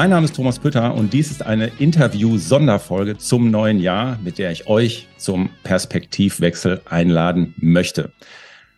[0.00, 4.50] Mein Name ist Thomas Pütter und dies ist eine Interview-Sonderfolge zum neuen Jahr, mit der
[4.50, 8.10] ich euch zum Perspektivwechsel einladen möchte.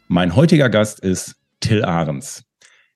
[0.08, 2.43] Mein heutiger Gast ist Till Ahrens.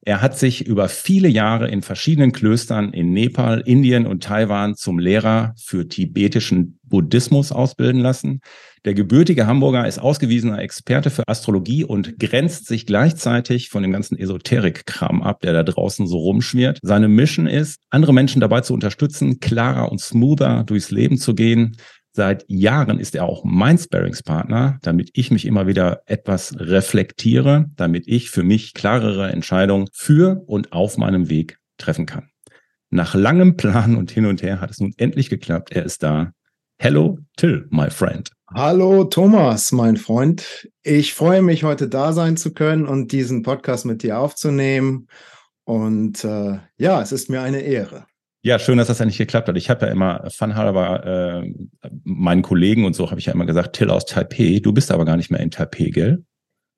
[0.00, 4.98] Er hat sich über viele Jahre in verschiedenen Klöstern in Nepal, Indien und Taiwan zum
[4.98, 8.40] Lehrer für tibetischen Buddhismus ausbilden lassen.
[8.86, 14.16] Der gebürtige Hamburger ist ausgewiesener Experte für Astrologie und grenzt sich gleichzeitig von dem ganzen
[14.16, 16.78] Esoterik-Kram ab, der da draußen so rumschwirrt.
[16.82, 21.76] Seine Mission ist, andere Menschen dabei zu unterstützen, klarer und smoother durchs Leben zu gehen,
[22.12, 28.08] Seit Jahren ist er auch mein Sparringspartner, damit ich mich immer wieder etwas reflektiere, damit
[28.08, 32.30] ich für mich klarere Entscheidungen für und auf meinem Weg treffen kann.
[32.88, 35.72] Nach langem Plan und hin und her hat es nun endlich geklappt.
[35.72, 36.32] Er ist da.
[36.78, 38.30] Hello, Till, my friend.
[38.54, 40.68] Hallo Thomas, mein Freund.
[40.84, 45.08] Ich freue mich, heute da sein zu können und diesen Podcast mit dir aufzunehmen.
[45.64, 48.06] Und äh, ja, es ist mir eine Ehre.
[48.42, 49.56] Ja, schön, dass das nicht geklappt hat.
[49.56, 51.52] Ich habe ja immer fanhalber äh,
[52.04, 54.60] meinen Kollegen und so habe ich ja immer gesagt, Till aus Taipei.
[54.62, 56.24] Du bist aber gar nicht mehr in Taipei, gell?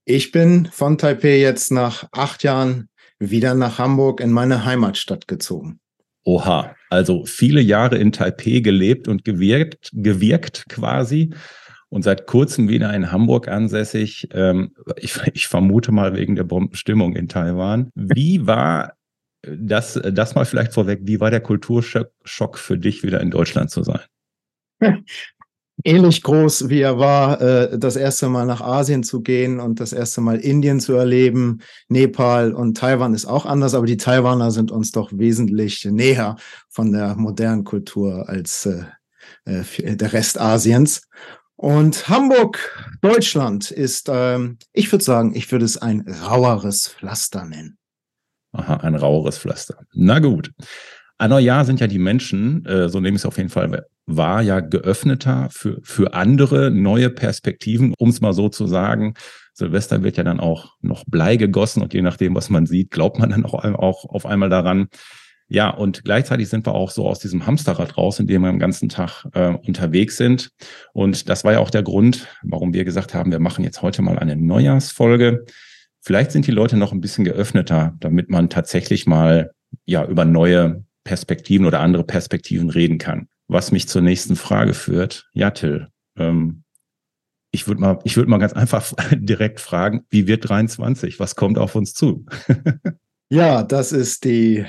[0.06, 2.88] Ich bin von Taipei jetzt nach acht Jahren
[3.18, 5.80] wieder nach Hamburg in meine Heimatstadt gezogen.
[6.28, 11.30] Oha, also viele Jahre in Taipei gelebt und gewirkt, gewirkt quasi
[11.88, 14.28] und seit kurzem wieder in Hamburg ansässig.
[14.34, 17.90] Ähm, ich, ich vermute mal wegen der Bombenstimmung in Taiwan.
[17.94, 18.92] Wie war
[19.40, 21.00] das, das mal vielleicht vorweg.
[21.04, 24.02] Wie war der Kulturschock für dich, wieder in Deutschland zu sein?
[25.84, 29.92] Ähnlich groß, wie er war, äh, das erste Mal nach Asien zu gehen und das
[29.92, 31.60] erste Mal Indien zu erleben.
[31.88, 36.36] Nepal und Taiwan ist auch anders, aber die Taiwaner sind uns doch wesentlich näher
[36.68, 38.84] von der modernen Kultur als äh,
[39.44, 41.02] äh, der Rest Asiens.
[41.54, 42.58] Und Hamburg,
[43.00, 47.78] Deutschland ist, ähm, ich würde sagen, ich würde es ein raueres Pflaster nennen.
[48.52, 49.78] Aha, ein raueres Pflaster.
[49.92, 50.52] Na gut.
[51.18, 53.68] An Neujahr sind ja die Menschen, äh, so nehme ich es auf jeden Fall
[54.08, 59.14] wahr, ja geöffneter für, für andere neue Perspektiven, um es mal so zu sagen.
[59.52, 63.18] Silvester wird ja dann auch noch Blei gegossen und je nachdem, was man sieht, glaubt
[63.18, 64.88] man dann auch, auch auf einmal daran.
[65.50, 68.58] Ja, und gleichzeitig sind wir auch so aus diesem Hamsterrad raus, in dem wir den
[68.58, 70.50] ganzen Tag äh, unterwegs sind.
[70.92, 74.02] Und das war ja auch der Grund, warum wir gesagt haben, wir machen jetzt heute
[74.02, 75.46] mal eine Neujahrsfolge.
[76.00, 79.50] Vielleicht sind die Leute noch ein bisschen geöffneter, damit man tatsächlich mal
[79.86, 83.28] ja über neue Perspektiven oder andere Perspektiven reden kann.
[83.48, 85.28] Was mich zur nächsten Frage führt.
[85.32, 86.64] Ja, Till, ähm,
[87.50, 91.18] ich würde mal, ich würde mal ganz einfach direkt fragen, wie wird 23?
[91.18, 92.26] Was kommt auf uns zu?
[93.30, 94.66] ja, das ist die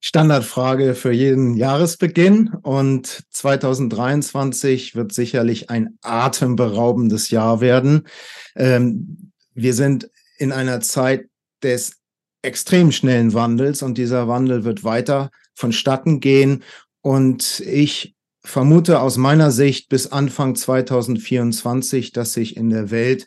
[0.00, 8.08] Standardfrage für jeden Jahresbeginn und 2023 wird sicherlich ein atemberaubendes Jahr werden.
[8.56, 11.28] Ähm, wir sind in einer Zeit
[11.62, 12.00] des
[12.42, 16.64] extrem schnellen Wandels und dieser Wandel wird weiter vonstatten gehen.
[17.02, 18.14] Und ich
[18.44, 23.26] vermute aus meiner Sicht bis Anfang 2024, dass sich in der Welt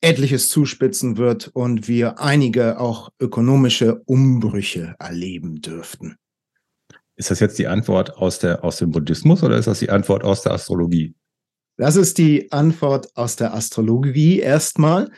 [0.00, 6.16] etliches zuspitzen wird und wir einige auch ökonomische Umbrüche erleben dürften.
[7.16, 10.24] Ist das jetzt die Antwort aus, der, aus dem Buddhismus oder ist das die Antwort
[10.24, 11.14] aus der Astrologie?
[11.76, 15.10] Das ist die Antwort aus der Astrologie erstmal.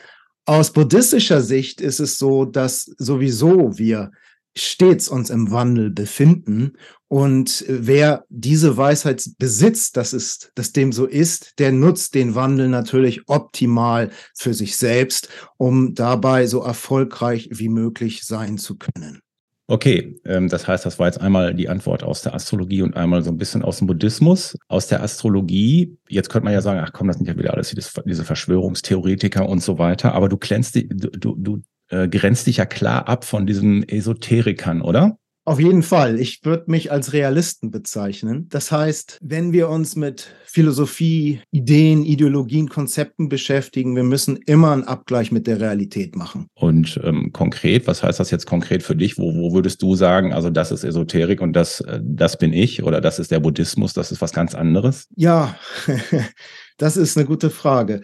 [0.45, 4.11] Aus buddhistischer Sicht ist es so, dass sowieso wir
[4.57, 6.73] stets uns im Wandel befinden.
[7.07, 12.67] Und wer diese Weisheit besitzt, dass es, dass dem so ist, der nutzt den Wandel
[12.67, 19.19] natürlich optimal für sich selbst, um dabei so erfolgreich wie möglich sein zu können.
[19.67, 23.23] Okay, ähm, das heißt, das war jetzt einmal die Antwort aus der Astrologie und einmal
[23.23, 24.55] so ein bisschen aus dem Buddhismus.
[24.67, 27.73] Aus der Astrologie, jetzt könnte man ja sagen, ach komm, das sind ja wieder alles
[28.05, 33.07] diese Verschwörungstheoretiker und so weiter, aber du, glänzt, du, du äh, grenzt dich ja klar
[33.07, 35.17] ab von diesen Esoterikern, oder?
[35.47, 36.19] Auf jeden Fall.
[36.19, 38.49] Ich würde mich als Realisten bezeichnen.
[38.49, 44.85] Das heißt, wenn wir uns mit Philosophie, Ideen, Ideologien, Konzepten beschäftigen, wir müssen immer einen
[44.85, 46.47] Abgleich mit der Realität machen.
[46.55, 49.19] Und ähm, konkret, was heißt das jetzt konkret für dich?
[49.19, 52.81] Wo, wo würdest du sagen, also das ist Esoterik und das, äh, das bin ich
[52.81, 55.09] oder das ist der Buddhismus, das ist was ganz anderes?
[55.15, 55.55] Ja,
[56.77, 58.01] das ist eine gute Frage.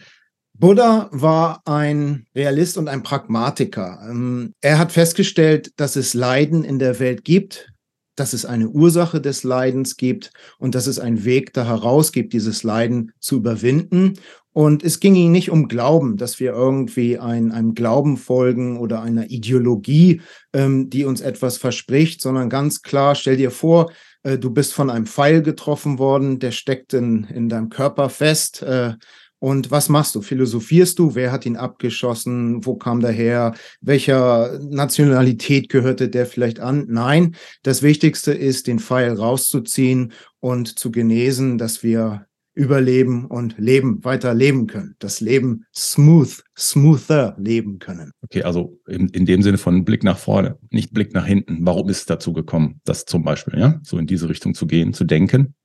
[0.61, 3.99] Buddha war ein Realist und ein Pragmatiker.
[4.07, 7.73] Ähm, er hat festgestellt, dass es Leiden in der Welt gibt,
[8.15, 12.33] dass es eine Ursache des Leidens gibt und dass es einen Weg da heraus gibt,
[12.33, 14.19] dieses Leiden zu überwinden.
[14.53, 19.01] Und es ging ihm nicht um Glauben, dass wir irgendwie ein, einem Glauben folgen oder
[19.01, 20.21] einer Ideologie,
[20.53, 23.91] ähm, die uns etwas verspricht, sondern ganz klar, stell dir vor,
[24.21, 28.61] äh, du bist von einem Pfeil getroffen worden, der steckt in, in deinem Körper fest.
[28.61, 28.93] Äh,
[29.41, 30.21] Und was machst du?
[30.21, 31.15] Philosophierst du?
[31.15, 32.63] Wer hat ihn abgeschossen?
[32.63, 33.55] Wo kam der her?
[33.81, 36.85] Welcher Nationalität gehörte der vielleicht an?
[36.87, 44.03] Nein, das Wichtigste ist, den Pfeil rauszuziehen und zu genesen, dass wir überleben und leben,
[44.03, 44.95] weiter leben können.
[44.99, 48.11] Das Leben smooth, smoother leben können.
[48.21, 51.59] Okay, also in, in dem Sinne von Blick nach vorne, nicht Blick nach hinten.
[51.61, 54.93] Warum ist es dazu gekommen, das zum Beispiel, ja, so in diese Richtung zu gehen,
[54.93, 55.55] zu denken?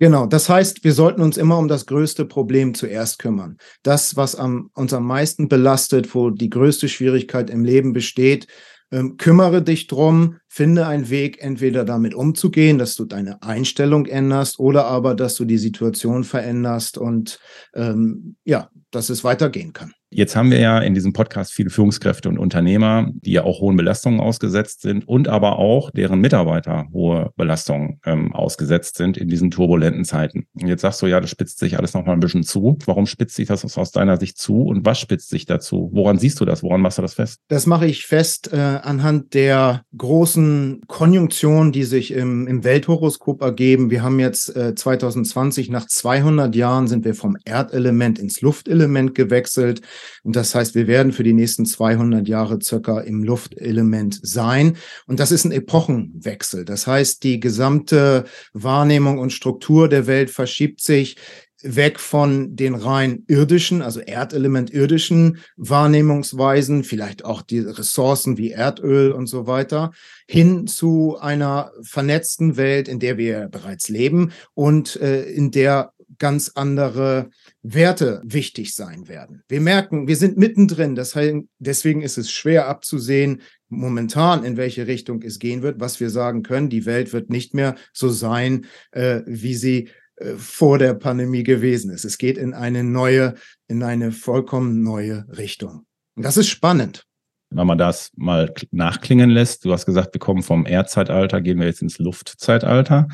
[0.00, 3.58] Genau, das heißt, wir sollten uns immer um das größte Problem zuerst kümmern.
[3.82, 8.48] Das, was am, uns am meisten belastet, wo die größte Schwierigkeit im Leben besteht,
[8.90, 14.58] ähm, kümmere dich drum, finde einen Weg, entweder damit umzugehen, dass du deine Einstellung änderst
[14.58, 17.38] oder aber, dass du die Situation veränderst und
[17.74, 19.92] ähm, ja, dass es weitergehen kann.
[20.16, 23.76] Jetzt haben wir ja in diesem Podcast viele Führungskräfte und Unternehmer, die ja auch hohen
[23.76, 29.50] Belastungen ausgesetzt sind und aber auch deren Mitarbeiter hohe Belastungen ähm, ausgesetzt sind in diesen
[29.50, 30.46] turbulenten Zeiten.
[30.54, 32.78] Und jetzt sagst du ja, das spitzt sich alles nochmal ein bisschen zu.
[32.86, 35.90] Warum spitzt sich das aus deiner Sicht zu und was spitzt sich dazu?
[35.92, 36.62] Woran siehst du das?
[36.62, 37.40] Woran machst du das fest?
[37.48, 43.90] Das mache ich fest äh, anhand der großen Konjunktionen, die sich im, im Welthoroskop ergeben.
[43.90, 49.80] Wir haben jetzt äh, 2020 nach 200 Jahren sind wir vom Erdelement ins Luftelement gewechselt.
[50.22, 54.76] Und das heißt, wir werden für die nächsten 200 Jahre circa im Luftelement sein.
[55.06, 56.64] Und das ist ein Epochenwechsel.
[56.64, 61.16] Das heißt, die gesamte Wahrnehmung und Struktur der Welt verschiebt sich
[61.64, 69.12] weg von den rein irdischen, also Erdelement irdischen Wahrnehmungsweisen, vielleicht auch die Ressourcen wie Erdöl
[69.12, 69.92] und so weiter,
[70.28, 76.52] hin zu einer vernetzten Welt, in der wir bereits leben und äh, in der ganz
[76.54, 77.30] andere
[77.62, 79.42] Werte wichtig sein werden.
[79.48, 80.94] Wir merken, wir sind mittendrin.
[80.94, 85.80] Das heißt, deswegen ist es schwer abzusehen, momentan, in welche Richtung es gehen wird.
[85.80, 90.34] Was wir sagen können, die Welt wird nicht mehr so sein, äh, wie sie äh,
[90.36, 92.04] vor der Pandemie gewesen ist.
[92.04, 93.34] Es geht in eine neue,
[93.68, 95.86] in eine vollkommen neue Richtung.
[96.14, 97.06] Und das ist spannend.
[97.50, 101.66] Wenn man das mal nachklingen lässt, du hast gesagt, wir kommen vom Erdzeitalter, gehen wir
[101.66, 103.08] jetzt ins Luftzeitalter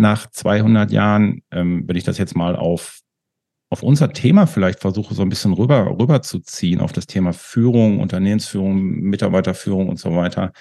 [0.00, 3.00] nach 200 Jahren, ähm, wenn ich das jetzt mal auf,
[3.68, 7.32] auf unser Thema vielleicht versuche, so ein bisschen rüber, rüber zu ziehen, auf das Thema
[7.32, 10.52] Führung, Unternehmensführung, Mitarbeiterführung und so weiter.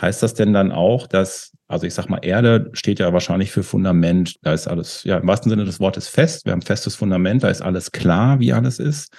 [0.00, 3.62] Heißt das denn dann auch, dass, also ich sag mal, Erde steht ja wahrscheinlich für
[3.62, 6.96] Fundament, da ist alles, ja, im wahrsten Sinne des Wortes fest, wir haben ein festes
[6.96, 9.14] Fundament, da ist alles klar, wie alles ist.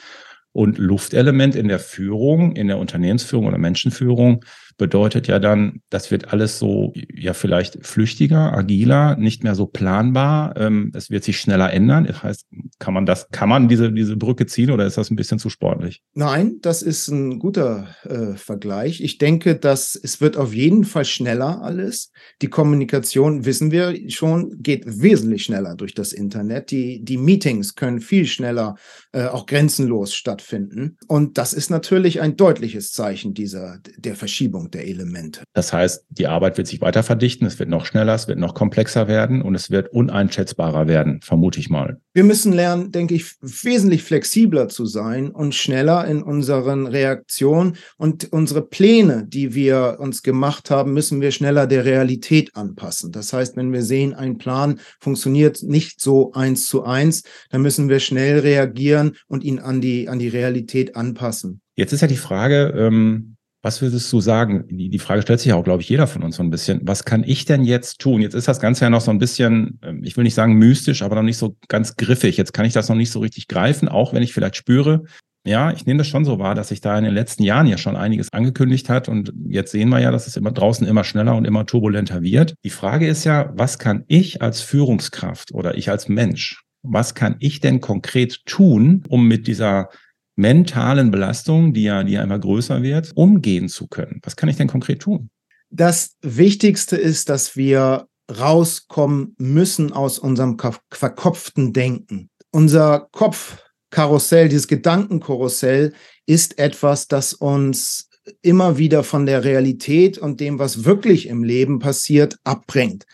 [0.51, 4.44] Und Luftelement in der Führung, in der Unternehmensführung oder Menschenführung,
[4.77, 10.56] bedeutet ja dann, das wird alles so, ja, vielleicht flüchtiger, agiler, nicht mehr so planbar.
[10.57, 12.06] Ähm, es wird sich schneller ändern.
[12.06, 12.45] Das heißt,
[12.80, 15.50] kann man das, kann man diese, diese Brücke ziehen oder ist das ein bisschen zu
[15.50, 16.01] sportlich?
[16.13, 19.01] Nein, das ist ein guter äh, Vergleich.
[19.01, 22.12] Ich denke, dass es wird auf jeden Fall schneller alles.
[22.42, 26.71] Die Kommunikation, wissen wir schon, geht wesentlich schneller durch das Internet.
[26.71, 28.75] Die, die Meetings können viel schneller,
[29.13, 30.98] äh, auch grenzenlos stattfinden.
[31.07, 35.44] Und das ist natürlich ein deutliches Zeichen dieser, der Verschiebung Verteilung der Elemente.
[35.54, 38.54] Das heißt, die Arbeit wird sich weiter verdichten, es wird noch schneller, es wird noch
[38.54, 42.00] komplexer werden und es wird uneinschätzbarer werden, vermute ich mal.
[42.14, 48.32] Wir müssen lernen, denke ich, wesentlich flexibler zu sein und schneller in unseren Reaktionen und
[48.32, 53.12] unsere Pläne, die wir uns gemacht haben, müssen wir schneller der Realität anpassen.
[53.12, 57.90] Das heißt, wenn wir sehen, ein Plan funktioniert nicht so eins zu eins, dann müssen
[57.90, 61.62] wir schnell reagieren und ihn an die, an die Realität anpassen.
[61.76, 63.34] Jetzt ist ja die Frage, ähm
[63.66, 64.66] was würdest du sagen?
[64.69, 66.81] Die, die Frage stellt sich auch, glaube ich, jeder von uns so ein bisschen.
[66.84, 68.22] Was kann ich denn jetzt tun?
[68.22, 71.02] Jetzt ist das Ganze ja noch so ein bisschen, ähm, ich will nicht sagen mystisch,
[71.02, 72.38] aber noch nicht so ganz griffig.
[72.38, 75.06] Jetzt kann ich das noch nicht so richtig greifen, auch wenn ich vielleicht spüre,
[75.48, 77.80] ja, ich nehme das schon so wahr, dass sich da in den letzten Jahren ja
[77.80, 81.36] schon einiges angekündigt hat und jetzt sehen wir ja, dass es immer draußen immer schneller
[81.36, 82.54] und immer turbulenter wird.
[82.64, 87.36] Die Frage ist ja, was kann ich als Führungskraft oder ich als Mensch, was kann
[87.40, 89.90] ich denn konkret tun, um mit dieser
[90.35, 94.19] mentalen Belastung, die ja, die ja immer größer wird, umgehen zu können?
[94.23, 95.30] Was kann ich denn konkret tun?
[95.69, 100.57] Das Wichtigste ist, dass wir rauskommen müssen aus unserem
[100.92, 102.30] verkopften Denken.
[102.51, 105.94] Unser Kopfkarussell, dieses Gedankenkarussell
[106.25, 108.09] ist etwas, das uns
[108.42, 113.06] immer wieder von der Realität und dem, was wirklich im Leben passiert, abbringt.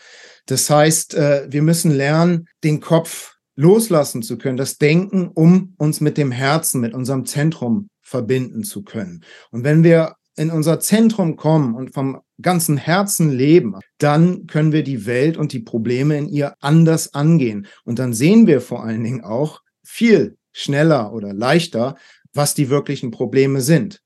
[0.46, 6.00] Das heißt, äh, wir müssen lernen, den Kopf loslassen zu können, das Denken, um uns
[6.00, 9.24] mit dem Herzen, mit unserem Zentrum verbinden zu können.
[9.50, 14.82] Und wenn wir in unser Zentrum kommen und vom ganzen Herzen leben, dann können wir
[14.82, 17.66] die Welt und die Probleme in ihr anders angehen.
[17.84, 21.96] Und dann sehen wir vor allen Dingen auch viel schneller oder leichter,
[22.32, 24.02] was die wirklichen Probleme sind.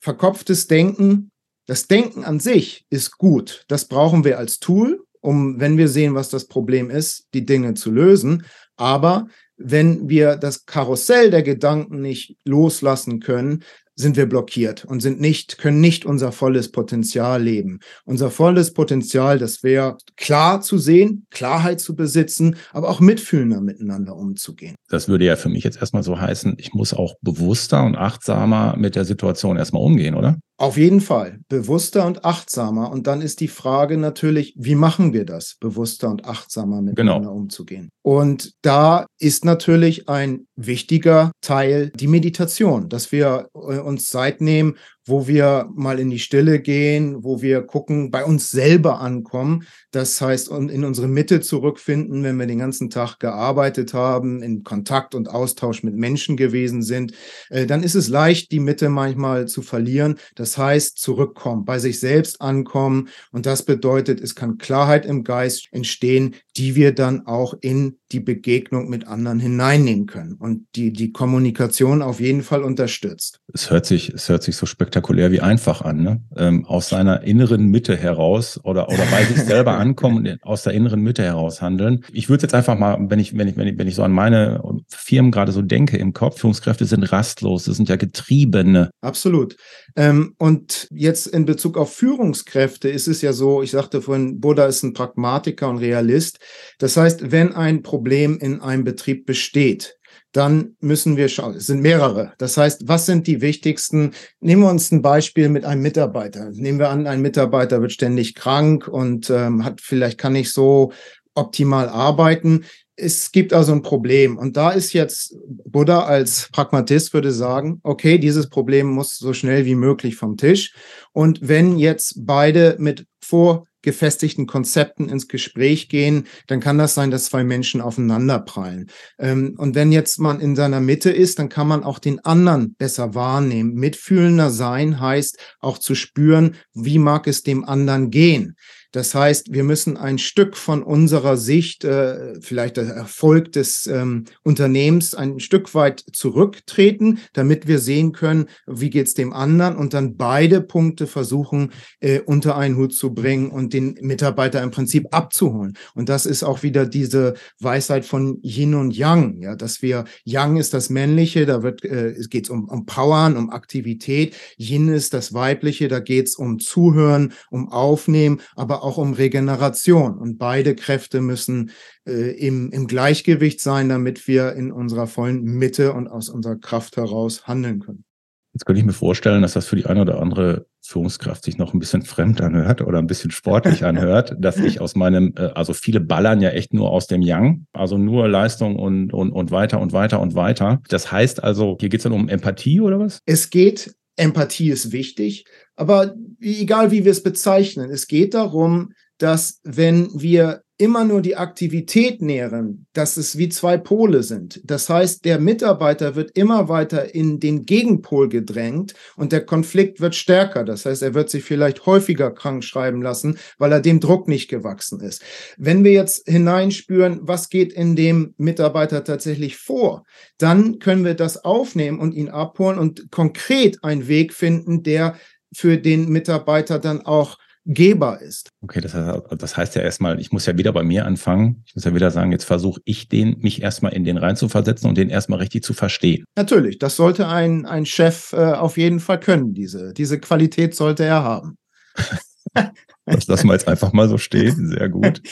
[0.00, 1.30] Verkopftes Denken,
[1.66, 3.64] das Denken an sich ist gut.
[3.68, 7.74] Das brauchen wir als Tool, um, wenn wir sehen, was das Problem ist, die Dinge
[7.74, 8.44] zu lösen.
[8.80, 13.62] Aber wenn wir das Karussell der Gedanken nicht loslassen können,
[13.94, 17.80] sind wir blockiert und sind nicht, können nicht unser volles Potenzial leben.
[18.06, 24.16] Unser volles Potenzial, das wäre klar zu sehen, Klarheit zu besitzen, aber auch mitfühlender miteinander
[24.16, 24.76] umzugehen.
[24.88, 28.76] Das würde ja für mich jetzt erstmal so heißen, ich muss auch bewusster und achtsamer
[28.78, 30.38] mit der Situation erstmal umgehen, oder?
[30.60, 32.90] Auf jeden Fall, bewusster und achtsamer.
[32.90, 37.34] Und dann ist die Frage natürlich, wie machen wir das, bewusster und achtsamer miteinander genau.
[37.34, 37.88] umzugehen?
[38.02, 44.76] Und da ist natürlich ein wichtiger Teil die Meditation, dass wir äh, uns Zeit nehmen,
[45.06, 49.64] wo wir mal in die Stille gehen, wo wir gucken, bei uns selber ankommen.
[49.90, 55.14] Das heißt, in unsere Mitte zurückfinden, wenn wir den ganzen Tag gearbeitet haben, in Kontakt
[55.14, 57.12] und Austausch mit Menschen gewesen sind,
[57.48, 60.16] äh, dann ist es leicht, die Mitte manchmal zu verlieren.
[60.34, 63.08] Das heißt, zurückkommen, bei sich selbst ankommen.
[63.32, 68.20] Und das bedeutet, es kann Klarheit im Geist entstehen, die wir dann auch in die
[68.20, 73.40] Begegnung mit anderen hineinnehmen können und die die Kommunikation auf jeden Fall unterstützt.
[73.54, 76.22] Es hört sich, es hört sich so spektakulär wie einfach an, ne?
[76.36, 80.74] Ähm, aus seiner inneren Mitte heraus oder, oder bei sich selber ankommen und aus der
[80.74, 82.04] inneren Mitte heraus handeln.
[82.12, 84.12] Ich würde jetzt einfach mal, wenn ich, wenn ich, wenn ich, wenn ich so an
[84.12, 88.90] meine Firmen gerade so denke im Kopf, Führungskräfte sind rastlos, das sind ja Getriebene.
[89.00, 89.56] Absolut.
[89.96, 94.66] Ähm, und jetzt in Bezug auf Führungskräfte ist es ja so, ich sagte vorhin, Buddha
[94.66, 96.38] ist ein Pragmatiker und Realist.
[96.78, 99.96] Das heißt, wenn ein Problem in einem Betrieb besteht,
[100.32, 102.32] dann müssen wir schauen, es sind mehrere.
[102.38, 104.12] Das heißt, was sind die wichtigsten?
[104.40, 106.50] Nehmen wir uns ein Beispiel mit einem Mitarbeiter.
[106.52, 110.92] Nehmen wir an, ein Mitarbeiter wird ständig krank und ähm, hat vielleicht kann nicht so
[111.34, 112.64] optimal arbeiten.
[112.94, 114.36] Es gibt also ein Problem.
[114.36, 119.64] Und da ist jetzt Buddha als Pragmatist würde sagen, okay, dieses Problem muss so schnell
[119.64, 120.74] wie möglich vom Tisch.
[121.12, 127.10] Und wenn jetzt beide mit vor gefestigten Konzepten ins Gespräch gehen, dann kann das sein,
[127.10, 128.90] dass zwei Menschen aufeinanderprallen.
[129.18, 132.74] Ähm, und wenn jetzt man in seiner Mitte ist, dann kann man auch den anderen
[132.74, 133.74] besser wahrnehmen.
[133.74, 138.56] Mitfühlender sein heißt auch zu spüren, wie mag es dem anderen gehen.
[138.92, 144.24] Das heißt, wir müssen ein Stück von unserer Sicht, äh, vielleicht der Erfolg des ähm,
[144.42, 150.16] Unternehmens, ein Stück weit zurücktreten, damit wir sehen können, wie geht's dem anderen und dann
[150.16, 155.76] beide Punkte versuchen äh, unter einen Hut zu bringen und den Mitarbeiter im Prinzip abzuholen.
[155.94, 160.56] Und das ist auch wieder diese Weisheit von Yin und Yang, ja, dass wir Yang
[160.56, 164.34] ist das Männliche, da wird äh, es geht um, um Powern, um Aktivität.
[164.58, 170.18] Yin ist das Weibliche, da geht's um Zuhören, um Aufnehmen, aber auch um Regeneration.
[170.18, 171.70] Und beide Kräfte müssen
[172.06, 176.96] äh, im, im Gleichgewicht sein, damit wir in unserer vollen Mitte und aus unserer Kraft
[176.96, 178.04] heraus handeln können.
[178.52, 181.72] Jetzt könnte ich mir vorstellen, dass das für die eine oder andere Führungskraft sich noch
[181.72, 185.72] ein bisschen fremd anhört oder ein bisschen sportlich anhört, dass ich aus meinem, äh, also
[185.72, 189.80] viele ballern ja echt nur aus dem Yang, also nur Leistung und, und, und weiter
[189.80, 190.80] und weiter und weiter.
[190.88, 193.20] Das heißt also, hier geht es dann um Empathie oder was?
[193.24, 195.46] Es geht Empathie ist wichtig,
[195.76, 201.36] aber egal wie wir es bezeichnen, es geht darum, dass wenn wir immer nur die
[201.36, 204.62] Aktivität nähren, dass es wie zwei Pole sind.
[204.64, 210.14] Das heißt, der Mitarbeiter wird immer weiter in den Gegenpol gedrängt und der Konflikt wird
[210.14, 210.64] stärker.
[210.64, 214.48] Das heißt, er wird sich vielleicht häufiger krank schreiben lassen, weil er dem Druck nicht
[214.48, 215.22] gewachsen ist.
[215.58, 220.04] Wenn wir jetzt hineinspüren, was geht in dem Mitarbeiter tatsächlich vor,
[220.38, 225.16] dann können wir das aufnehmen und ihn abholen und konkret einen Weg finden, der
[225.52, 228.48] für den Mitarbeiter dann auch Geber ist.
[228.62, 231.62] Okay, das heißt, das heißt ja erstmal, ich muss ja wieder bei mir anfangen.
[231.66, 234.96] Ich muss ja wieder sagen, jetzt versuche ich den, mich erstmal in den reinzuversetzen und
[234.96, 236.24] den erstmal richtig zu verstehen.
[236.36, 239.54] Natürlich, das sollte ein, ein Chef äh, auf jeden Fall können.
[239.54, 241.58] Diese, diese Qualität sollte er haben.
[243.06, 244.68] Das lassen wir jetzt einfach mal so stehen.
[244.68, 245.22] Sehr gut.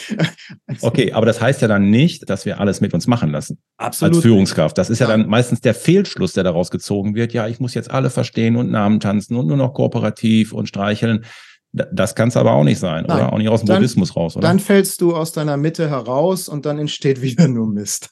[0.81, 3.59] Okay, aber das heißt ja dann nicht, dass wir alles mit uns machen lassen.
[3.79, 4.17] Absolut.
[4.17, 4.79] Als Führungskraft.
[4.79, 7.33] Das ist ja, ja dann meistens der Fehlschluss, der daraus gezogen wird.
[7.33, 11.25] Ja, ich muss jetzt alle verstehen und Namen tanzen und nur noch kooperativ und streicheln.
[11.73, 13.19] Das kann es aber auch nicht sein, Nein.
[13.19, 13.33] oder?
[13.33, 14.47] Auch nicht aus dem dann, Buddhismus raus, oder?
[14.47, 18.11] Dann fällst du aus deiner Mitte heraus und dann entsteht wieder nur Mist.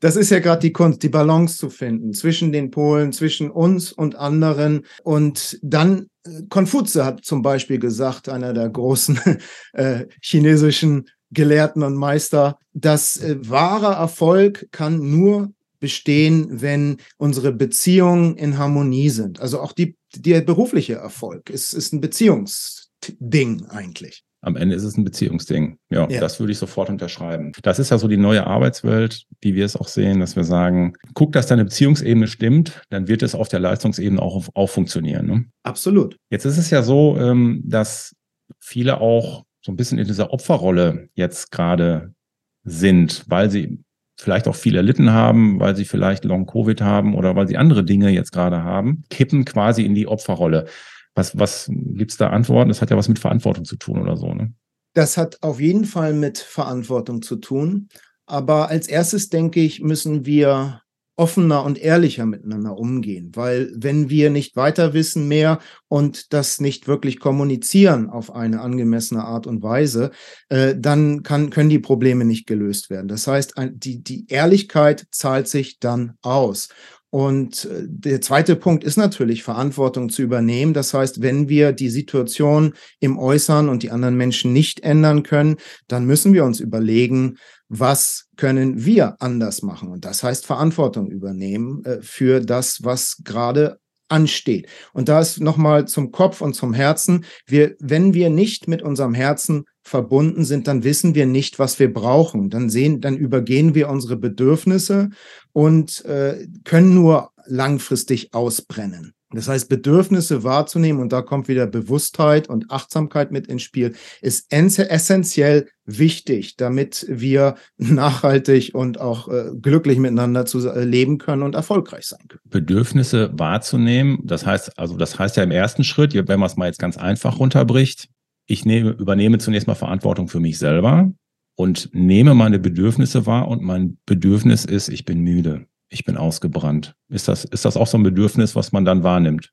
[0.00, 3.92] Das ist ja gerade die Kunst, die Balance zu finden zwischen den Polen, zwischen uns
[3.92, 4.84] und anderen.
[5.02, 9.20] Und dann, äh, Konfutze hat zum Beispiel gesagt, einer der großen
[9.72, 18.36] äh, chinesischen Gelehrten und Meister, dass äh, wahrer Erfolg kann nur bestehen, wenn unsere Beziehungen
[18.36, 19.40] in Harmonie sind.
[19.40, 24.22] Also auch die, der berufliche Erfolg ist, ist ein Beziehungsding eigentlich.
[24.42, 25.78] Am Ende ist es ein Beziehungsding.
[25.90, 27.52] Ja, ja, das würde ich sofort unterschreiben.
[27.62, 30.92] Das ist ja so die neue Arbeitswelt, wie wir es auch sehen, dass wir sagen,
[31.14, 35.26] guck, dass deine Beziehungsebene stimmt, dann wird es auf der Leistungsebene auch, auch funktionieren.
[35.26, 35.44] Ne?
[35.64, 36.16] Absolut.
[36.30, 38.14] Jetzt ist es ja so, ähm, dass
[38.60, 42.14] viele auch so ein bisschen in dieser Opferrolle jetzt gerade
[42.62, 43.80] sind, weil sie
[44.16, 48.10] vielleicht auch viel erlitten haben, weil sie vielleicht Long-Covid haben oder weil sie andere Dinge
[48.10, 50.66] jetzt gerade haben, kippen quasi in die Opferrolle.
[51.14, 52.68] Was, was gibt's da Antworten?
[52.68, 54.52] Das hat ja was mit Verantwortung zu tun oder so, ne?
[54.94, 57.88] Das hat auf jeden Fall mit Verantwortung zu tun.
[58.24, 60.80] Aber als erstes denke ich, müssen wir
[61.16, 65.58] offener und ehrlicher miteinander umgehen, weil wenn wir nicht weiter wissen mehr
[65.88, 70.10] und das nicht wirklich kommunizieren auf eine angemessene Art und Weise,
[70.50, 73.08] äh, dann kann, können die Probleme nicht gelöst werden.
[73.08, 76.68] Das heißt, die, die Ehrlichkeit zahlt sich dann aus.
[77.16, 80.74] Und äh, der zweite Punkt ist natürlich, Verantwortung zu übernehmen.
[80.74, 85.56] Das heißt, wenn wir die Situation im Äußeren und die anderen Menschen nicht ändern können,
[85.88, 87.38] dann müssen wir uns überlegen,
[87.70, 89.88] was können wir anders machen?
[89.88, 94.68] Und das heißt Verantwortung übernehmen äh, für das, was gerade ansteht.
[94.92, 97.24] Und da ist nochmal zum Kopf und zum Herzen.
[97.46, 101.92] Wir, wenn wir nicht mit unserem Herzen verbunden sind, dann wissen wir nicht, was wir
[101.92, 102.50] brauchen.
[102.50, 105.10] Dann sehen, dann übergehen wir unsere Bedürfnisse
[105.52, 109.15] und äh, können nur langfristig ausbrennen.
[109.32, 114.52] Das heißt, Bedürfnisse wahrzunehmen, und da kommt wieder Bewusstheit und Achtsamkeit mit ins Spiel, ist
[114.52, 121.56] essentiell wichtig, damit wir nachhaltig und auch äh, glücklich miteinander zu äh, leben können und
[121.56, 122.40] erfolgreich sein können.
[122.44, 126.66] Bedürfnisse wahrzunehmen, das heißt, also das heißt ja im ersten Schritt, wenn man es mal
[126.66, 128.08] jetzt ganz einfach runterbricht,
[128.46, 131.12] ich nehme, übernehme zunächst mal Verantwortung für mich selber
[131.56, 136.94] und nehme meine Bedürfnisse wahr und mein Bedürfnis ist, ich bin müde ich bin ausgebrannt.
[137.08, 139.52] Ist das, ist das auch so ein Bedürfnis, was man dann wahrnimmt?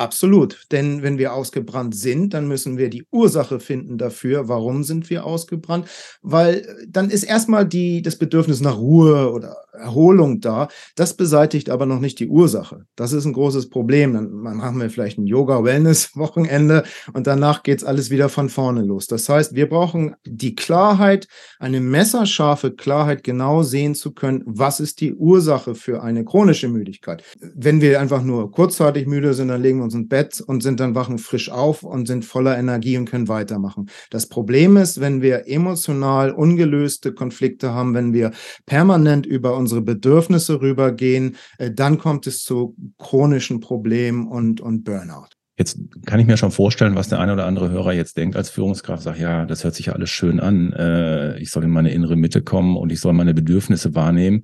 [0.00, 5.10] Absolut, denn wenn wir ausgebrannt sind, dann müssen wir die Ursache finden dafür, warum sind
[5.10, 5.88] wir ausgebrannt,
[6.22, 10.68] weil äh, dann ist erstmal die, das Bedürfnis nach Ruhe oder Erholung da.
[10.94, 12.84] Das beseitigt aber noch nicht die Ursache.
[12.96, 14.14] Das ist ein großes Problem.
[14.14, 19.06] Dann machen wir vielleicht ein Yoga-Wellness-Wochenende und danach geht's alles wieder von vorne los.
[19.06, 21.26] Das heißt, wir brauchen die Klarheit,
[21.58, 27.22] eine messerscharfe Klarheit, genau sehen zu können, was ist die Ursache für eine chronische Müdigkeit.
[27.40, 30.80] Wenn wir einfach nur kurzzeitig müde sind, dann legen wir uns ins Bett und sind
[30.80, 33.88] dann wachen frisch auf und sind voller Energie und können weitermachen.
[34.10, 38.32] Das Problem ist, wenn wir emotional ungelöste Konflikte haben, wenn wir
[38.66, 45.28] permanent über unsere Bedürfnisse rübergehen, äh, dann kommt es zu chronischen Problemen und, und Burnout.
[45.56, 48.50] Jetzt kann ich mir schon vorstellen, was der eine oder andere Hörer jetzt denkt als
[48.50, 50.72] Führungskraft, sagt, ja, das hört sich ja alles schön an.
[50.72, 54.42] Äh, ich soll in meine innere Mitte kommen und ich soll meine Bedürfnisse wahrnehmen.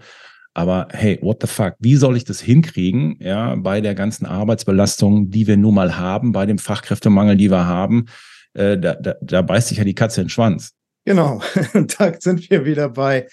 [0.54, 1.74] Aber hey, what the fuck?
[1.80, 6.32] Wie soll ich das hinkriegen, ja, bei der ganzen Arbeitsbelastung, die wir nun mal haben,
[6.32, 8.06] bei dem Fachkräftemangel, die wir haben?
[8.54, 10.72] Äh, da, da, da beißt sich ja die Katze in den Schwanz.
[11.04, 11.40] Genau,
[11.98, 13.26] da sind wir wieder bei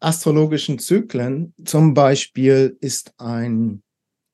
[0.00, 1.54] astrologischen Zyklen.
[1.64, 3.82] Zum Beispiel ist ein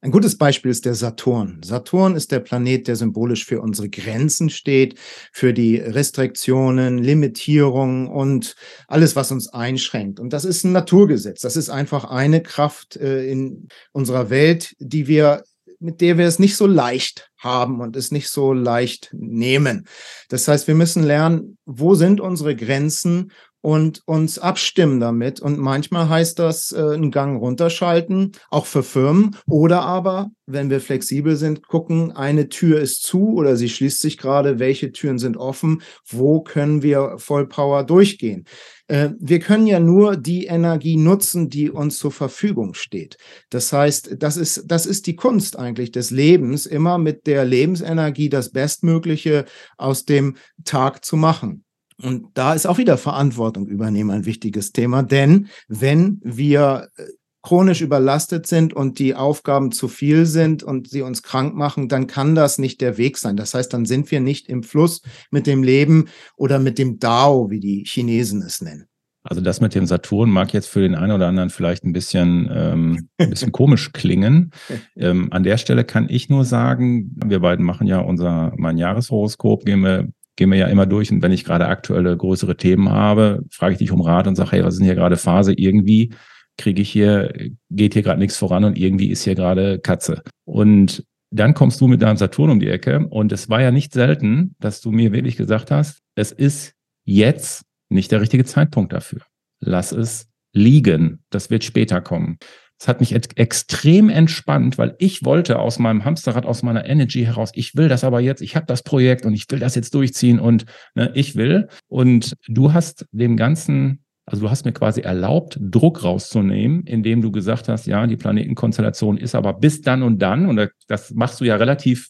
[0.04, 1.60] ein gutes Beispiel ist der Saturn.
[1.64, 4.98] Saturn ist der Planet, der symbolisch für unsere Grenzen steht,
[5.32, 8.56] für die Restriktionen, Limitierungen und
[8.88, 10.18] alles, was uns einschränkt.
[10.18, 11.40] Und das ist ein Naturgesetz.
[11.42, 15.44] Das ist einfach eine Kraft äh, in unserer Welt, die wir
[15.78, 19.88] mit der wir es nicht so leicht haben und es nicht so leicht nehmen.
[20.28, 25.40] Das heißt, wir müssen lernen, wo sind unsere Grenzen und uns abstimmen damit.
[25.40, 29.36] Und manchmal heißt das äh, einen Gang runterschalten, auch für Firmen.
[29.48, 34.18] Oder aber, wenn wir flexibel sind, gucken, eine Tür ist zu oder sie schließt sich
[34.18, 38.44] gerade, welche Türen sind offen, wo können wir Vollpower durchgehen.
[38.88, 43.16] Äh, wir können ja nur die Energie nutzen, die uns zur Verfügung steht.
[43.48, 48.28] Das heißt, das ist, das ist die Kunst eigentlich des Lebens, immer mit der Lebensenergie
[48.28, 49.44] das Bestmögliche
[49.78, 51.64] aus dem Tag zu machen.
[52.00, 57.04] Und da ist auch wieder Verantwortung übernehmen ein wichtiges Thema, denn wenn wir äh,
[57.42, 62.06] chronisch überlastet sind und die Aufgaben zu viel sind und sie uns krank machen, dann
[62.06, 63.36] kann das nicht der Weg sein.
[63.36, 67.50] Das heißt, dann sind wir nicht im Fluss mit dem Leben oder mit dem Dao,
[67.50, 68.86] wie die Chinesen es nennen.
[69.24, 72.50] Also das mit dem Saturn mag jetzt für den einen oder anderen vielleicht ein bisschen,
[72.52, 74.50] ähm, ein bisschen komisch klingen.
[74.94, 79.64] Ähm, an der Stelle kann ich nur sagen, wir beiden machen ja unser mein Jahreshoroskop,
[79.64, 83.44] gehen wir gehen wir ja immer durch und wenn ich gerade aktuelle größere Themen habe,
[83.50, 85.52] frage ich dich um Rat und sage, hey, was ist denn hier gerade Phase?
[85.52, 86.14] Irgendwie
[86.58, 87.32] kriege ich hier,
[87.70, 90.22] geht hier gerade nichts voran und irgendwie ist hier gerade Katze.
[90.44, 93.92] Und dann kommst du mit deinem Saturn um die Ecke und es war ja nicht
[93.92, 99.20] selten, dass du mir wirklich gesagt hast, es ist jetzt nicht der richtige Zeitpunkt dafür.
[99.60, 101.22] Lass es liegen.
[101.30, 102.38] Das wird später kommen.
[102.82, 107.52] Es hat mich extrem entspannt, weil ich wollte aus meinem Hamsterrad, aus meiner Energy heraus,
[107.54, 110.40] ich will das aber jetzt, ich habe das Projekt und ich will das jetzt durchziehen
[110.40, 110.64] und
[110.96, 111.68] ne, ich will.
[111.86, 117.30] Und du hast dem Ganzen, also du hast mir quasi erlaubt, Druck rauszunehmen, indem du
[117.30, 121.44] gesagt hast, ja, die Planetenkonstellation ist aber bis dann und dann, und das machst du
[121.44, 122.08] ja relativ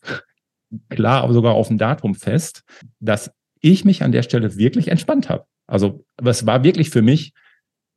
[0.89, 2.63] klar, aber sogar auf ein Datum fest,
[2.99, 3.31] dass
[3.61, 5.45] ich mich an der Stelle wirklich entspannt habe.
[5.67, 7.35] Also es war wirklich für mich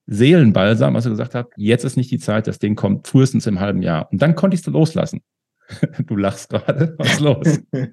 [0.08, 3.60] Seelenbalsam, was du gesagt hast, jetzt ist nicht die Zeit, das Ding kommt frühestens im
[3.60, 4.12] halben Jahr.
[4.12, 5.22] Und dann konnte ich es loslassen.
[6.06, 7.60] Du lachst gerade, was ist los?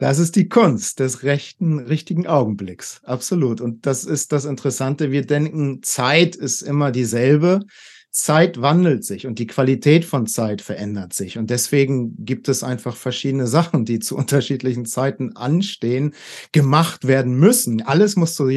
[0.00, 3.00] Das ist die Kunst des rechten, richtigen Augenblicks.
[3.02, 3.60] Absolut.
[3.60, 5.10] Und das ist das Interessante.
[5.10, 7.64] Wir denken, Zeit ist immer dieselbe.
[8.10, 11.38] Zeit wandelt sich und die Qualität von Zeit verändert sich.
[11.38, 16.14] Und deswegen gibt es einfach verschiedene Sachen, die zu unterschiedlichen Zeiten anstehen,
[16.52, 17.82] gemacht werden müssen.
[17.82, 18.48] Alles muss zu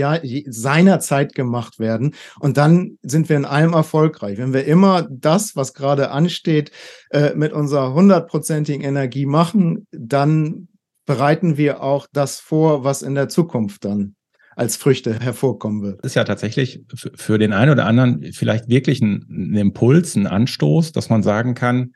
[0.47, 2.15] seiner Zeit gemacht werden.
[2.39, 4.37] Und dann sind wir in allem erfolgreich.
[4.37, 6.71] Wenn wir immer das, was gerade ansteht,
[7.09, 10.69] äh, mit unserer hundertprozentigen Energie machen, dann
[11.05, 14.15] bereiten wir auch das vor, was in der Zukunft dann
[14.61, 16.03] als Früchte hervorkommen wird.
[16.03, 20.27] Das ist ja tatsächlich für den einen oder anderen vielleicht wirklich ein, ein Impuls, ein
[20.27, 21.93] Anstoß, dass man sagen kann,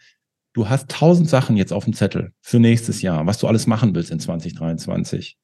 [0.54, 3.94] du hast tausend Sachen jetzt auf dem Zettel für nächstes Jahr, was du alles machen
[3.94, 5.38] willst in 2023.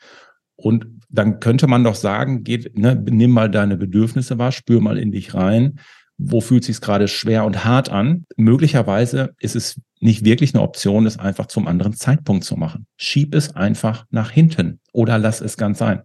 [0.55, 4.97] Und dann könnte man doch sagen, geht, ne, nimm mal deine Bedürfnisse wahr, spür mal
[4.97, 5.79] in dich rein.
[6.17, 8.25] Wo fühlt sich gerade schwer und hart an?
[8.35, 12.87] Möglicherweise ist es nicht wirklich eine Option, es einfach zum anderen Zeitpunkt zu machen.
[12.97, 16.01] Schieb es einfach nach hinten oder lass es ganz sein.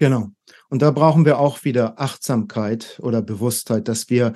[0.00, 0.30] Genau.
[0.70, 4.34] Und da brauchen wir auch wieder Achtsamkeit oder Bewusstheit, dass wir,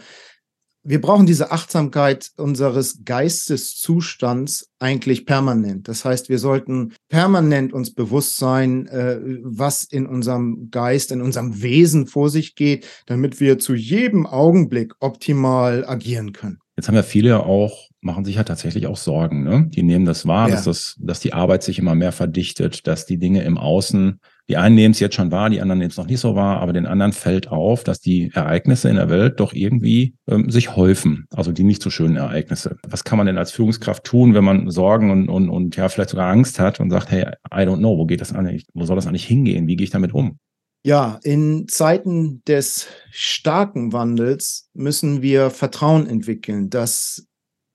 [0.83, 5.87] wir brauchen diese Achtsamkeit unseres Geisteszustands eigentlich permanent.
[5.87, 11.62] Das heißt, wir sollten permanent uns bewusst sein, äh, was in unserem Geist, in unserem
[11.62, 16.59] Wesen vor sich geht, damit wir zu jedem Augenblick optimal agieren können.
[16.76, 19.44] Jetzt haben ja viele auch, machen sich ja tatsächlich auch Sorgen.
[19.44, 19.68] Ne?
[19.68, 20.56] Die nehmen das wahr, ja.
[20.56, 24.58] dass, das, dass die Arbeit sich immer mehr verdichtet, dass die Dinge im Außen die
[24.58, 26.74] einen nehmen es jetzt schon wahr, die anderen nehmen es noch nicht so wahr, aber
[26.74, 31.26] den anderen fällt auf, dass die Ereignisse in der Welt doch irgendwie ähm, sich häufen,
[31.34, 32.76] also die nicht so schönen Ereignisse.
[32.87, 36.10] Was kann man denn als Führungskraft tun, wenn man Sorgen und, und, und ja vielleicht
[36.10, 38.96] sogar Angst hat und sagt, hey, I don't know, wo geht das eigentlich, wo soll
[38.96, 39.66] das eigentlich hingehen?
[39.66, 40.38] Wie gehe ich damit um?
[40.87, 47.27] Ja, in Zeiten des starken Wandels müssen wir Vertrauen entwickeln, dass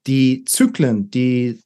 [0.06, 1.60] die Zyklen, die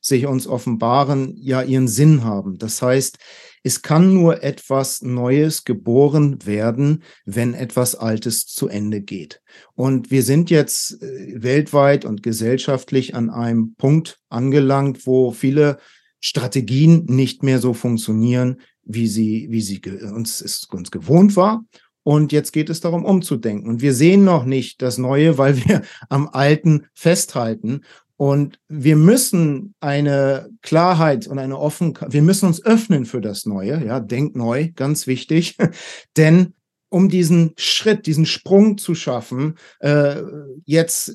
[0.00, 2.58] sich uns offenbaren, ja ihren Sinn haben.
[2.58, 3.18] Das heißt,
[3.64, 9.40] es kann nur etwas Neues geboren werden, wenn etwas Altes zu Ende geht.
[9.74, 15.78] Und wir sind jetzt äh, weltweit und gesellschaftlich an einem Punkt angelangt, wo viele
[16.20, 19.80] Strategien nicht mehr so funktionieren, wie sie, wie sie
[20.12, 21.64] uns, es uns gewohnt war.
[22.02, 23.68] Und jetzt geht es darum, umzudenken.
[23.68, 27.82] Und wir sehen noch nicht das Neue, weil wir am Alten festhalten.
[28.16, 33.84] Und wir müssen eine Klarheit und eine Offenheit, wir müssen uns öffnen für das Neue,
[33.84, 35.56] ja, denk neu, ganz wichtig.
[36.16, 36.54] Denn
[36.90, 40.22] um diesen Schritt, diesen Sprung zu schaffen, äh,
[40.64, 41.12] jetzt,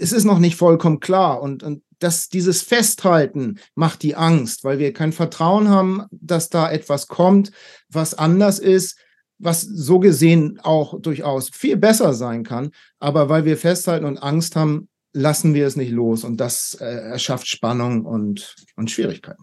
[0.00, 4.78] es ist noch nicht vollkommen klar und, und das, dieses Festhalten macht die Angst, weil
[4.78, 7.52] wir kein Vertrauen haben, dass da etwas kommt,
[7.90, 8.98] was anders ist,
[9.38, 12.70] was so gesehen auch durchaus viel besser sein kann.
[12.98, 16.84] Aber weil wir festhalten und Angst haben, lassen wir es nicht los und das äh,
[16.84, 19.42] erschafft Spannung und, und Schwierigkeiten.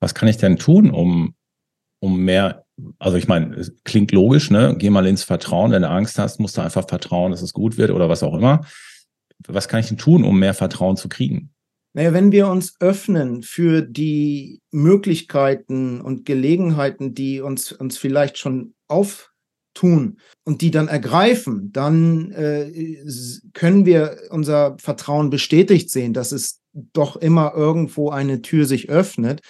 [0.00, 1.34] Was kann ich denn tun, um,
[2.00, 2.64] um mehr,
[2.98, 4.74] also ich meine, es klingt logisch, ne?
[4.78, 7.76] Geh mal ins Vertrauen, wenn du Angst hast, musst du einfach vertrauen, dass es gut
[7.76, 8.62] wird oder was auch immer.
[9.46, 11.50] Was kann ich denn tun, um mehr Vertrauen zu kriegen?
[11.92, 18.74] Naja, wenn wir uns öffnen für die Möglichkeiten und Gelegenheiten, die uns, uns vielleicht schon
[18.86, 19.32] auf
[19.74, 22.96] tun und die dann ergreifen, dann äh,
[23.54, 29.40] können wir unser Vertrauen bestätigt sehen, dass es doch immer irgendwo eine Tür sich öffnet.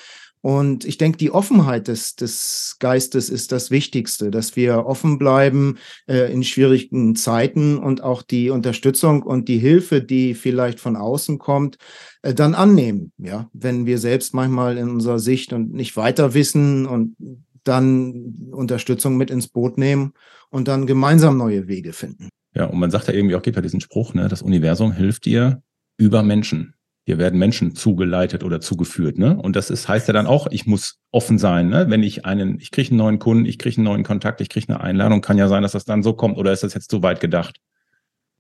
[0.43, 5.77] Und ich denke, die Offenheit des, des Geistes ist das Wichtigste, dass wir offen bleiben
[6.09, 11.39] äh, in schwierigen Zeiten und auch die Unterstützung und die Hilfe, die vielleicht von außen
[11.39, 11.77] kommt,
[12.23, 13.13] äh, dann annehmen.
[13.19, 17.17] Ja, wenn wir selbst manchmal in unserer Sicht und nicht weiter wissen und
[17.65, 20.15] dann Unterstützung mit ins Boot nehmen
[20.49, 22.31] und dann gemeinsam neue Wege finden.
[22.55, 25.27] Ja, und man sagt ja irgendwie auch, gibt ja diesen Spruch, ne, das Universum hilft
[25.27, 25.63] dir
[25.99, 26.75] über Menschen.
[27.07, 29.37] Hier werden Menschen zugeleitet oder zugeführt, ne?
[29.37, 31.87] Und das ist, heißt ja dann auch, ich muss offen sein, ne?
[31.89, 34.69] Wenn ich einen, ich kriege einen neuen Kunden, ich kriege einen neuen Kontakt, ich kriege
[34.69, 37.03] eine Einladung, kann ja sein, dass das dann so kommt, oder ist das jetzt zu
[37.03, 37.59] weit gedacht?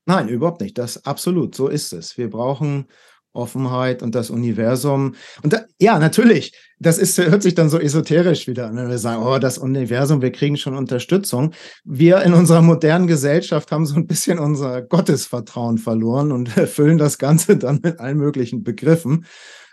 [0.07, 0.77] Nein, überhaupt nicht.
[0.79, 2.19] Das absolut, so ist es.
[2.19, 2.87] Wir brauchen
[3.33, 5.15] Offenheit und das Universum.
[5.43, 8.99] Und da, ja, natürlich, das ist, hört sich dann so esoterisch wieder an, wenn wir
[8.99, 11.53] sagen, oh, das Universum, wir kriegen schon Unterstützung.
[11.85, 17.19] Wir in unserer modernen Gesellschaft haben so ein bisschen unser Gottesvertrauen verloren und erfüllen das
[17.19, 19.27] Ganze dann mit allen möglichen Begriffen.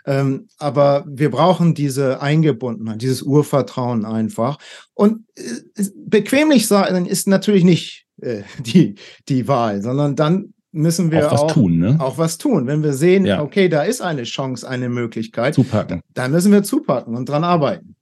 [0.06, 4.58] Ähm, aber wir brauchen diese Eingebundenheit, dieses Urvertrauen einfach.
[4.94, 8.94] Und äh, bequemlich sein ist natürlich nicht äh, die,
[9.28, 11.96] die Wahl, sondern dann müssen wir auch was auch, tun, ne?
[11.98, 12.66] Auch was tun.
[12.66, 13.42] Wenn wir sehen, ja.
[13.42, 16.00] okay, da ist eine Chance, eine Möglichkeit, zupacken.
[16.14, 17.94] Da, da müssen wir zupacken und dran arbeiten.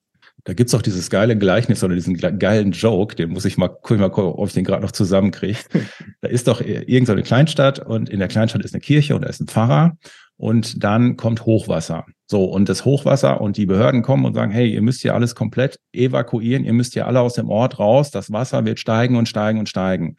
[0.45, 3.93] Da gibt's auch dieses geile Gleichnis oder diesen geilen Joke, den muss ich mal, guck
[3.93, 5.59] ich mal, ob ich den gerade noch zusammenkriege.
[6.21, 9.41] da ist doch irgendeine Kleinstadt und in der Kleinstadt ist eine Kirche und da ist
[9.41, 9.97] ein Pfarrer
[10.37, 12.07] und dann kommt Hochwasser.
[12.29, 15.35] So, und das Hochwasser und die Behörden kommen und sagen, hey, ihr müsst hier alles
[15.35, 19.29] komplett evakuieren, ihr müsst hier alle aus dem Ort raus, das Wasser wird steigen und
[19.29, 20.17] steigen und steigen.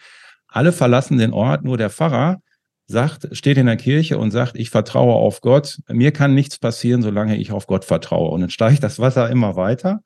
[0.58, 2.42] Alle verlassen den Ort, nur der Pfarrer
[2.88, 5.78] sagt, steht in der Kirche und sagt, ich vertraue auf Gott.
[5.88, 8.32] Mir kann nichts passieren, solange ich auf Gott vertraue.
[8.32, 10.02] Und dann steigt das Wasser immer weiter.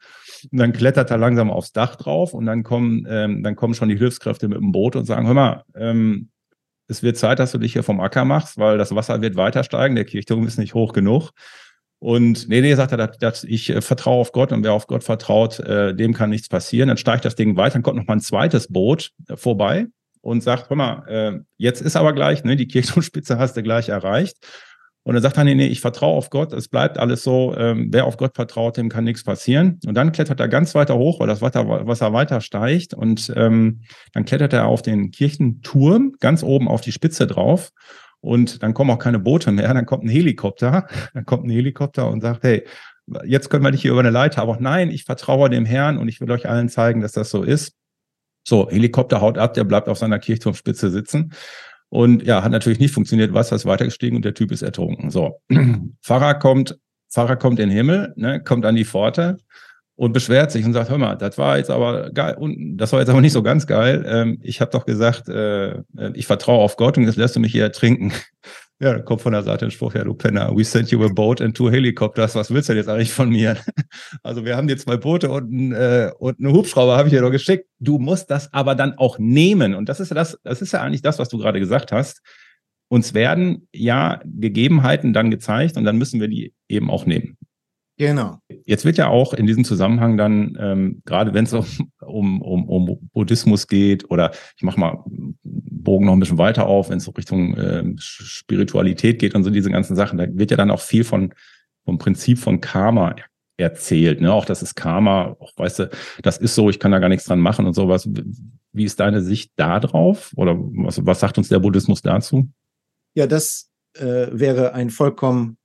[0.51, 3.87] Und dann klettert er langsam aufs Dach drauf und dann kommen, ähm, dann kommen schon
[3.87, 6.27] die Hilfskräfte mit dem Boot und sagen, hör mal, ähm,
[6.89, 9.63] es wird Zeit, dass du dich hier vom Acker machst, weil das Wasser wird weiter
[9.63, 11.31] steigen, der Kirchturm ist nicht hoch genug.
[11.99, 14.87] Und nee, nee, sagt er, dass, dass ich äh, vertraue auf Gott und wer auf
[14.87, 16.89] Gott vertraut, äh, dem kann nichts passieren.
[16.89, 19.87] Dann steigt das Ding weiter, dann kommt noch mal ein zweites Boot äh, vorbei
[20.21, 23.89] und sagt, hör mal, äh, jetzt ist aber gleich, ne, die Kirchturmspitze hast du gleich
[23.89, 24.37] erreicht.
[25.03, 27.87] Und dann sagt er, nee, nee, ich vertraue auf Gott, es bleibt alles so, ähm,
[27.91, 29.79] wer auf Gott vertraut, dem kann nichts passieren.
[29.85, 32.93] Und dann klettert er ganz weiter hoch, weil das Wasser, Wasser weiter steigt.
[32.93, 33.81] Und ähm,
[34.13, 37.71] dann klettert er auf den Kirchenturm, ganz oben auf die Spitze drauf.
[38.19, 42.07] Und dann kommen auch keine Boote mehr, dann kommt ein Helikopter, dann kommt ein Helikopter
[42.07, 42.63] und sagt, hey,
[43.25, 46.07] jetzt können wir nicht hier über eine Leiter, aber nein, ich vertraue dem Herrn und
[46.07, 47.73] ich will euch allen zeigen, dass das so ist.
[48.43, 51.33] So, Helikopter haut ab, der bleibt auf seiner Kirchturmspitze sitzen.
[51.89, 55.11] Und ja, hat natürlich nicht funktioniert, Wasser ist weitergestiegen und der Typ ist ertrunken.
[55.11, 55.41] So,
[56.01, 56.79] Pfarrer kommt,
[57.11, 59.37] Pfarrer kommt in den Himmel, ne, kommt an die Pforte
[59.95, 63.01] und beschwert sich und sagt, hör mal, das war jetzt aber geil und das war
[63.01, 64.05] jetzt aber nicht so ganz geil.
[64.07, 65.81] Ähm, ich habe doch gesagt, äh, äh
[66.13, 68.13] ich vertraue auf Gott und jetzt lässt du mich hier ertrinken.
[68.81, 71.07] Ja, dann kommt von der Seite ein Spruch, ja, du Penner, we sent you a
[71.07, 72.33] boat and two helicopters.
[72.33, 73.55] Was willst du denn jetzt eigentlich von mir?
[74.23, 77.29] Also wir haben dir zwei Boote und, äh, und einen Hubschrauber habe ich dir doch
[77.29, 77.67] geschickt.
[77.79, 79.75] Du musst das aber dann auch nehmen.
[79.75, 82.21] Und das ist ja das, das ist ja eigentlich das, was du gerade gesagt hast.
[82.89, 87.37] Uns werden ja Gegebenheiten dann gezeigt und dann müssen wir die eben auch nehmen.
[88.01, 88.39] Genau.
[88.65, 93.09] Jetzt wird ja auch in diesem Zusammenhang dann, ähm, gerade wenn es um, um, um
[93.13, 95.03] Buddhismus geht, oder ich mache mal
[95.43, 99.51] Bogen noch ein bisschen weiter auf, wenn es so Richtung äh, Spiritualität geht und so
[99.51, 101.31] diese ganzen Sachen, da wird ja dann auch viel von
[101.85, 103.17] vom Prinzip von Karma
[103.57, 104.19] erzählt.
[104.19, 104.33] Ne?
[104.33, 105.89] Auch das ist Karma, auch weißt du,
[106.23, 108.09] das ist so, ich kann da gar nichts dran machen und sowas.
[108.73, 110.31] Wie ist deine Sicht da drauf?
[110.35, 112.49] Oder was, was sagt uns der Buddhismus dazu?
[113.13, 115.57] Ja, das äh, wäre ein vollkommen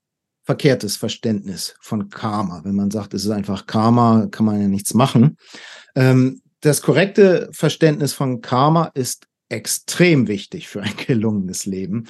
[0.46, 2.62] verkehrtes Verständnis von Karma.
[2.64, 5.36] Wenn man sagt, es ist einfach Karma, kann man ja nichts machen.
[5.96, 12.06] Ähm, das korrekte Verständnis von Karma ist extrem wichtig für ein gelungenes Leben.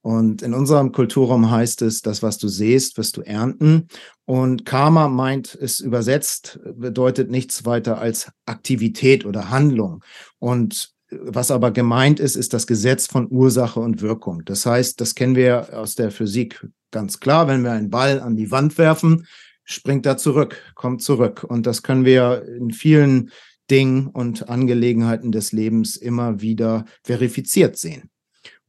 [0.00, 3.88] Und in unserem Kulturraum heißt es, das, was du siehst, wirst du ernten.
[4.26, 10.04] Und Karma meint, es übersetzt, bedeutet nichts weiter als Aktivität oder Handlung.
[10.38, 14.44] Und was aber gemeint ist, ist das Gesetz von Ursache und Wirkung.
[14.44, 17.48] Das heißt, das kennen wir aus der Physik ganz klar.
[17.48, 19.26] Wenn wir einen Ball an die Wand werfen,
[19.64, 21.44] springt er zurück, kommt zurück.
[21.44, 23.30] Und das können wir in vielen
[23.70, 28.10] Dingen und Angelegenheiten des Lebens immer wieder verifiziert sehen.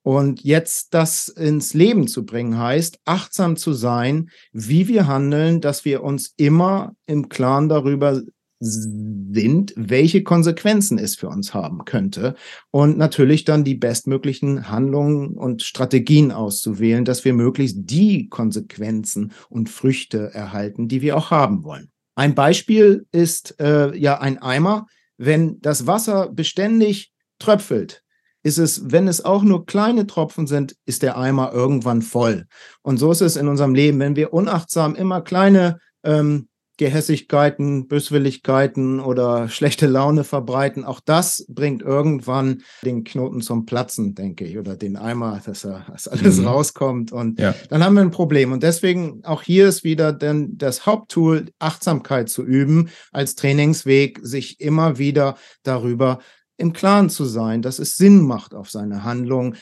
[0.02, 5.84] Und jetzt das ins Leben zu bringen heißt, achtsam zu sein, wie wir handeln, dass
[5.86, 8.22] wir uns immer im Klaren darüber
[8.60, 12.36] sind, welche Konsequenzen es für uns haben könnte
[12.72, 19.70] und natürlich dann die bestmöglichen Handlungen und Strategien auszuwählen, dass wir möglichst die Konsequenzen und
[19.70, 21.90] Früchte erhalten, die wir auch haben wollen.
[22.16, 24.88] Ein Beispiel ist äh, ja ein Eimer.
[25.18, 28.04] Wenn das Wasser beständig tröpfelt,
[28.44, 32.46] ist es, wenn es auch nur kleine Tropfen sind, ist der Eimer irgendwann voll.
[32.82, 34.00] Und so ist es in unserem Leben.
[34.00, 36.49] Wenn wir unachtsam immer kleine ähm,
[36.80, 40.86] Gehässigkeiten, Böswilligkeiten oder schlechte Laune verbreiten.
[40.86, 45.86] Auch das bringt irgendwann den Knoten zum Platzen, denke ich, oder den Eimer, dass, er,
[45.92, 46.48] dass alles mhm.
[46.48, 47.12] rauskommt.
[47.12, 47.54] Und ja.
[47.70, 48.54] dann haben wir ein Problem.
[48.54, 54.62] Und deswegen auch hier ist wieder denn das Haupttool, Achtsamkeit zu üben, als Trainingsweg, sich
[54.62, 56.20] immer wieder darüber
[56.56, 59.56] im Klaren zu sein, dass es Sinn macht auf seine Handlung,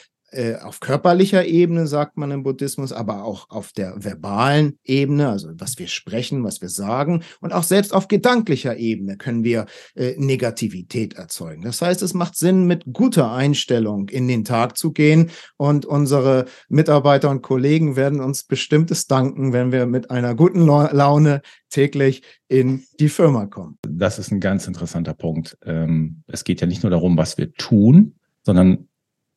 [0.61, 5.79] auf körperlicher Ebene, sagt man im Buddhismus, aber auch auf der verbalen Ebene, also was
[5.79, 7.23] wir sprechen, was wir sagen.
[7.39, 11.61] Und auch selbst auf gedanklicher Ebene können wir äh, Negativität erzeugen.
[11.61, 15.29] Das heißt, es macht Sinn, mit guter Einstellung in den Tag zu gehen.
[15.55, 21.41] Und unsere Mitarbeiter und Kollegen werden uns bestimmtes danken, wenn wir mit einer guten Laune
[21.69, 23.77] täglich in die Firma kommen.
[23.87, 25.57] Das ist ein ganz interessanter Punkt.
[25.65, 28.87] Ähm, es geht ja nicht nur darum, was wir tun, sondern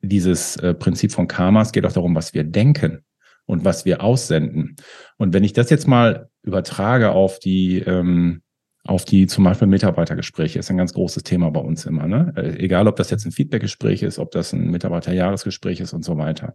[0.02, 3.04] dieses äh, Prinzip von Karma, es geht auch darum, was wir denken
[3.46, 4.76] und was wir aussenden.
[5.16, 8.42] Und wenn ich das jetzt mal übertrage auf die, ähm,
[8.84, 12.06] auf die zum Beispiel Mitarbeitergespräche, ist ein ganz großes Thema bei uns immer.
[12.06, 12.32] Ne?
[12.36, 16.16] Äh, egal, ob das jetzt ein Feedbackgespräch ist, ob das ein Mitarbeiterjahresgespräch ist und so
[16.16, 16.54] weiter.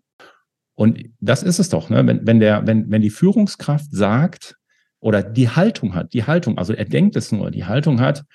[0.74, 2.06] Und das ist es doch, ne?
[2.06, 4.56] wenn, wenn, der, wenn, wenn die Führungskraft sagt,
[5.06, 8.26] oder die Haltung hat, die Haltung, also er denkt es nur, die Haltung hat,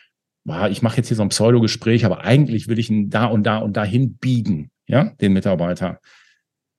[0.45, 3.43] boah, ich mache jetzt hier so ein Pseudogespräch, aber eigentlich will ich ihn da und
[3.43, 6.01] da und dahin biegen, ja, den Mitarbeiter.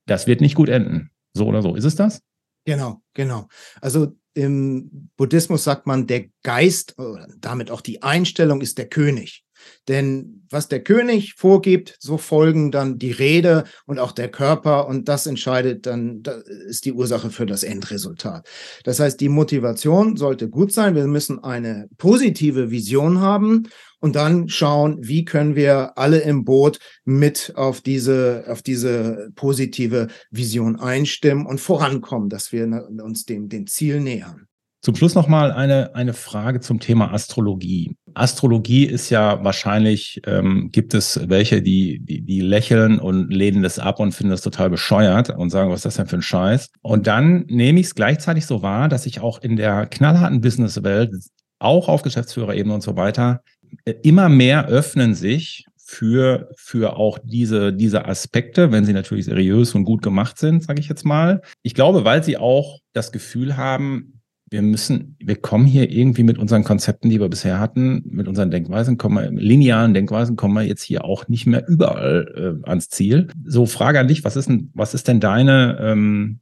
[0.06, 1.10] Das wird nicht gut enden.
[1.32, 1.74] So oder so.
[1.74, 2.20] Ist es das?
[2.64, 3.48] Genau, genau.
[3.80, 6.94] Also im Buddhismus sagt man, der Geist,
[7.38, 9.44] damit auch die Einstellung ist der König.
[9.88, 15.08] Denn was der König vorgibt, so folgen dann die Rede und auch der Körper und
[15.08, 18.46] das entscheidet dann, das ist die Ursache für das Endresultat.
[18.84, 20.94] Das heißt, die Motivation sollte gut sein.
[20.94, 23.68] Wir müssen eine positive Vision haben
[24.02, 30.08] und dann schauen, wie können wir alle im Boot mit auf diese, auf diese positive
[30.30, 34.48] Vision einstimmen und vorankommen, dass wir uns dem, dem Ziel nähern.
[34.84, 37.94] Zum Schluss nochmal eine, eine Frage zum Thema Astrologie.
[38.14, 43.78] Astrologie ist ja wahrscheinlich, ähm, gibt es welche, die, die, die lächeln und lehnen das
[43.78, 46.70] ab und finden das total bescheuert und sagen, was ist das denn für ein Scheiß?
[46.82, 51.12] Und dann nehme ich es gleichzeitig so wahr, dass ich auch in der knallharten Businesswelt,
[51.58, 53.42] auch auf Geschäftsführerebene und so weiter,
[53.84, 59.74] äh, immer mehr öffnen sich für, für auch diese, diese Aspekte, wenn sie natürlich seriös
[59.74, 61.42] und gut gemacht sind, sage ich jetzt mal.
[61.62, 64.21] Ich glaube, weil sie auch das Gefühl haben,
[64.52, 68.50] wir müssen, wir kommen hier irgendwie mit unseren Konzepten, die wir bisher hatten, mit unseren
[68.50, 72.88] Denkweisen, kommen wir, linearen Denkweisen, kommen wir jetzt hier auch nicht mehr überall äh, ans
[72.90, 73.28] Ziel.
[73.44, 76.40] So, Frage an dich, was ist denn, was ist denn deine, ähm,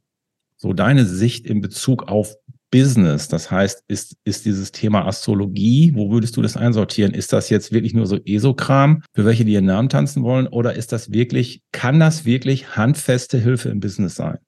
[0.57, 2.35] so deine Sicht in Bezug auf
[2.71, 3.29] Business?
[3.29, 7.15] Das heißt, ist, ist dieses Thema Astrologie, wo würdest du das einsortieren?
[7.15, 10.49] Ist das jetzt wirklich nur so Esokram, für welche, die ihren Namen tanzen wollen?
[10.49, 14.39] Oder ist das wirklich, kann das wirklich handfeste Hilfe im Business sein?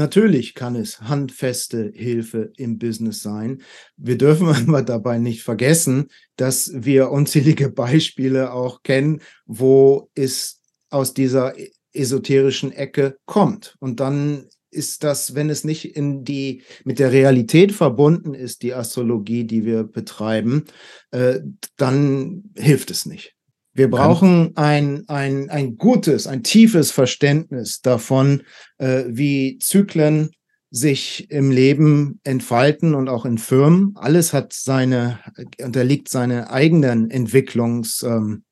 [0.00, 3.60] Natürlich kann es handfeste Hilfe im Business sein.
[3.98, 11.12] Wir dürfen aber dabei nicht vergessen, dass wir unzählige Beispiele auch kennen, wo es aus
[11.12, 13.76] dieser e-, esoterischen Ecke kommt.
[13.78, 18.72] Und dann ist das, wenn es nicht in die, mit der Realität verbunden ist, die
[18.72, 20.64] Astrologie, die wir betreiben,
[21.10, 21.40] äh,
[21.76, 23.36] dann hilft es nicht.
[23.72, 28.42] Wir brauchen ein, ein, ein gutes, ein tiefes Verständnis davon,
[28.78, 30.30] äh, wie Zyklen
[30.70, 33.92] sich im Leben entfalten und auch in Firmen.
[33.96, 35.18] Alles hat seine,
[35.62, 38.42] unterliegt seine eigenen Entwicklungsbahnen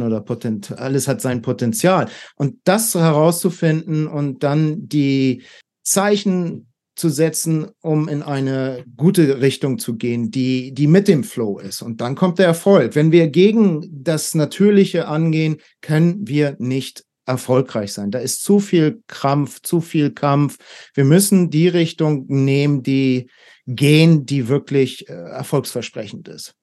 [0.00, 2.08] ähm, oder Potent, alles hat sein Potenzial.
[2.36, 5.42] Und das herauszufinden und dann die
[5.82, 11.58] Zeichen zu setzen, um in eine gute Richtung zu gehen, die, die mit dem Flow
[11.58, 11.82] ist.
[11.82, 12.94] Und dann kommt der Erfolg.
[12.94, 18.10] Wenn wir gegen das Natürliche angehen, können wir nicht erfolgreich sein.
[18.10, 20.58] Da ist zu viel Krampf, zu viel Kampf.
[20.94, 23.28] Wir müssen die Richtung nehmen, die
[23.66, 26.54] gehen, die wirklich äh, erfolgsversprechend ist.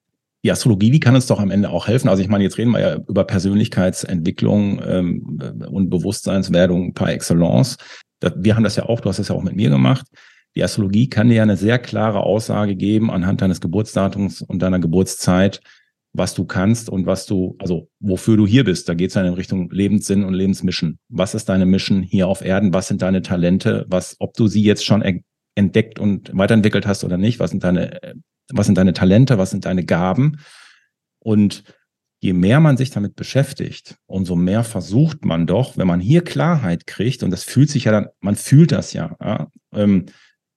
[0.44, 2.08] Die Astrologie, die kann uns doch am Ende auch helfen.
[2.08, 7.78] Also ich meine, jetzt reden wir ja über Persönlichkeitsentwicklung ähm, und Bewusstseinswerdung par excellence
[8.36, 10.05] wir haben das ja auch, du hast das ja auch mit mir gemacht.
[10.55, 14.79] Die Astrologie kann dir ja eine sehr klare Aussage geben anhand deines Geburtsdatums und deiner
[14.79, 15.62] Geburtszeit,
[16.12, 18.89] was du kannst und was du, also wofür du hier bist.
[18.89, 20.97] Da geht es dann in Richtung Lebenssinn und Lebensmission.
[21.08, 22.73] Was ist deine Mission hier auf Erden?
[22.73, 23.86] Was sind deine Talente?
[23.89, 25.03] Was, ob du sie jetzt schon
[25.55, 27.39] entdeckt und weiterentwickelt hast oder nicht?
[27.39, 27.99] Was sind deine,
[28.51, 29.38] was sind deine Talente?
[29.38, 30.39] Was sind deine Gaben?
[31.19, 31.63] Und
[32.19, 36.86] je mehr man sich damit beschäftigt, umso mehr versucht man doch, wenn man hier Klarheit
[36.86, 40.05] kriegt, und das fühlt sich ja dann, man fühlt das ja, ja ähm,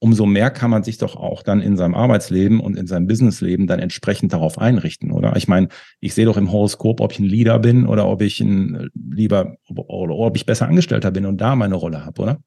[0.03, 3.69] umso mehr kann man sich doch auch dann in seinem Arbeitsleben und in seinem Businessleben
[3.69, 5.37] dann entsprechend darauf einrichten, oder?
[5.37, 5.69] Ich meine,
[6.01, 9.55] ich sehe doch im Horoskop, ob ich ein Leader bin oder ob ich ein lieber
[9.69, 12.41] oder ob ich besser Angestellter bin und da meine Rolle habe, oder?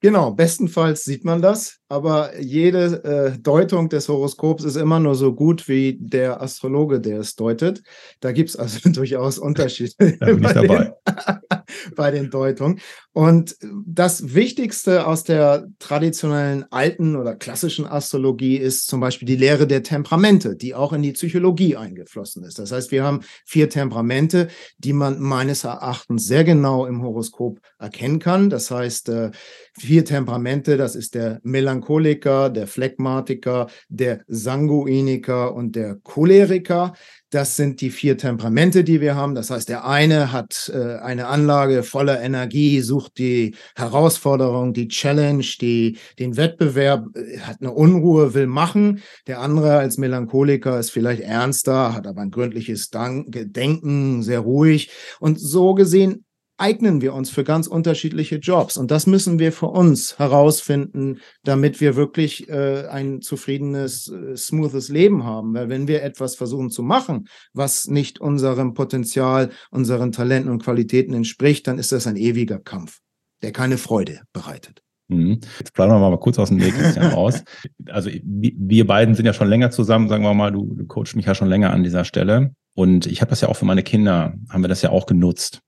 [0.00, 5.34] Genau, bestenfalls sieht man das, aber jede äh, Deutung des Horoskops ist immer nur so
[5.34, 7.82] gut wie der Astrologe, der es deutet.
[8.20, 10.92] Da gibt es also durchaus Unterschiede bei, den,
[11.96, 12.80] bei, den, Deutungen.
[13.12, 13.56] Und
[13.86, 19.82] das Wichtigste aus der traditionellen alten oder klassischen Astrologie ist zum Beispiel die Lehre der
[19.82, 22.58] Temperamente, die auch in die Psychologie eingeflossen ist.
[22.58, 28.18] Das heißt, wir haben vier Temperamente, die man meines Erachtens sehr genau im Horoskop erkennen
[28.18, 28.50] kann.
[28.50, 29.30] Das heißt, äh,
[29.78, 36.94] vier Temperamente, das ist der Melancholiker, der Phlegmatiker, der Sanguiniker und der Choleriker.
[37.30, 39.34] Das sind die vier Temperamente, die wir haben.
[39.34, 45.44] Das heißt, der eine hat äh, eine Anlage voller Energie, sucht die Herausforderung, die Challenge,
[45.60, 49.02] die, den Wettbewerb, äh, hat eine Unruhe, will machen.
[49.26, 54.90] Der andere als Melancholiker ist vielleicht ernster, hat aber ein gründliches Denken, sehr ruhig.
[55.20, 56.25] Und so gesehen
[56.58, 58.76] eignen wir uns für ganz unterschiedliche Jobs.
[58.76, 64.88] Und das müssen wir für uns herausfinden, damit wir wirklich äh, ein zufriedenes, äh, smoothes
[64.88, 65.54] Leben haben.
[65.54, 71.14] Weil wenn wir etwas versuchen zu machen, was nicht unserem Potenzial, unseren Talenten und Qualitäten
[71.14, 73.00] entspricht, dann ist das ein ewiger Kampf,
[73.42, 74.82] der keine Freude bereitet.
[75.08, 75.40] Mhm.
[75.58, 77.44] Jetzt planen wir mal kurz aus dem Nähkästchen raus.
[77.88, 81.26] Also wir beiden sind ja schon länger zusammen, sagen wir mal, du, du coachst mich
[81.26, 82.54] ja schon länger an dieser Stelle.
[82.74, 85.60] Und ich habe das ja auch für meine Kinder, haben wir das ja auch genutzt.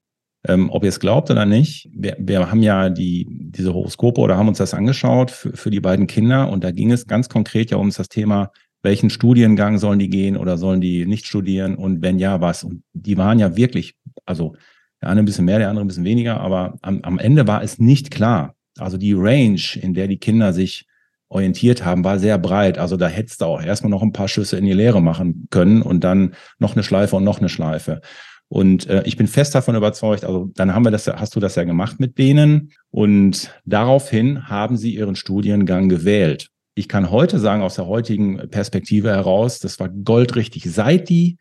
[0.46, 4.36] Ähm, ob ihr es glaubt oder nicht, wir, wir haben ja die, diese Horoskope oder
[4.36, 7.72] haben uns das angeschaut für, für die beiden Kinder und da ging es ganz konkret
[7.72, 12.02] ja um das Thema, welchen Studiengang sollen die gehen oder sollen die nicht studieren und
[12.02, 12.62] wenn ja, was.
[12.62, 14.54] Und die waren ja wirklich, also
[15.02, 17.62] der eine ein bisschen mehr, der andere ein bisschen weniger, aber am, am Ende war
[17.62, 18.54] es nicht klar.
[18.78, 20.86] Also die Range, in der die Kinder sich
[21.28, 22.78] orientiert haben, war sehr breit.
[22.78, 25.82] Also da hättest du auch erstmal noch ein paar Schüsse in die Leere machen können
[25.82, 28.00] und dann noch eine Schleife und noch eine Schleife.
[28.48, 31.54] Und äh, ich bin fest davon überzeugt, also dann haben wir das, hast du das
[31.54, 36.48] ja gemacht mit denen und daraufhin haben sie ihren Studiengang gewählt.
[36.74, 40.64] Ich kann heute sagen, aus der heutigen Perspektive heraus, das war goldrichtig.
[40.70, 41.36] Seit die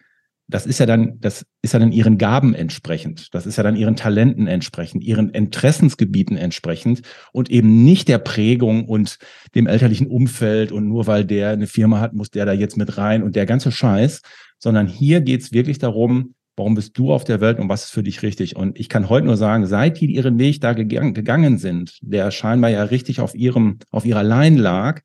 [0.50, 3.34] das ist ja dann, das ist ja dann ihren Gaben entsprechend.
[3.34, 7.02] Das ist ja dann ihren Talenten entsprechend, ihren Interessensgebieten entsprechend
[7.34, 9.18] und eben nicht der Prägung und
[9.56, 12.98] dem elterlichen Umfeld und nur weil der eine Firma hat, muss der da jetzt mit
[12.98, 14.22] rein und der ganze Scheiß,
[14.58, 18.04] sondern hier geht's wirklich darum, warum bist du auf der Welt und was ist für
[18.04, 18.56] dich richtig?
[18.56, 22.72] Und ich kann heute nur sagen, seit die ihren Weg da gegangen sind, der scheinbar
[22.72, 25.02] ja richtig auf ihrem, auf ihrer Line lag,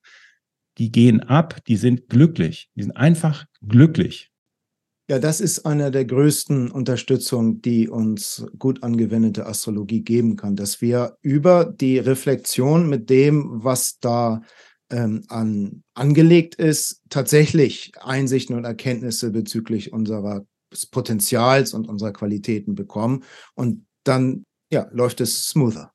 [0.78, 4.30] die gehen ab, die sind glücklich, die sind einfach glücklich.
[5.10, 10.80] Ja, das ist eine der größten Unterstützungen, die uns gut angewendete Astrologie geben kann, dass
[10.80, 14.40] wir über die Reflexion mit dem, was da
[14.90, 20.46] ähm, an, angelegt ist, tatsächlich Einsichten und Erkenntnisse bezüglich unserer
[20.90, 23.24] Potenzials und unserer Qualitäten bekommen.
[23.54, 25.92] Und dann ja, läuft es smoother.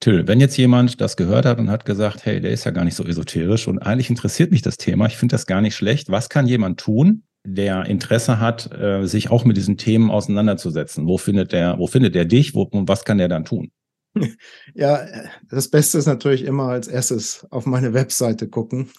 [0.00, 2.84] Till, wenn jetzt jemand das gehört hat und hat gesagt, hey, der ist ja gar
[2.84, 6.10] nicht so esoterisch und eigentlich interessiert mich das Thema, ich finde das gar nicht schlecht,
[6.10, 11.06] was kann jemand tun, der Interesse hat, äh, sich auch mit diesen Themen auseinanderzusetzen.
[11.06, 12.54] Wo findet der, wo findet er dich?
[12.54, 13.70] Wo, und was kann der dann tun?
[14.74, 15.06] Ja,
[15.48, 18.90] das Beste ist natürlich immer als erstes auf meine Webseite gucken.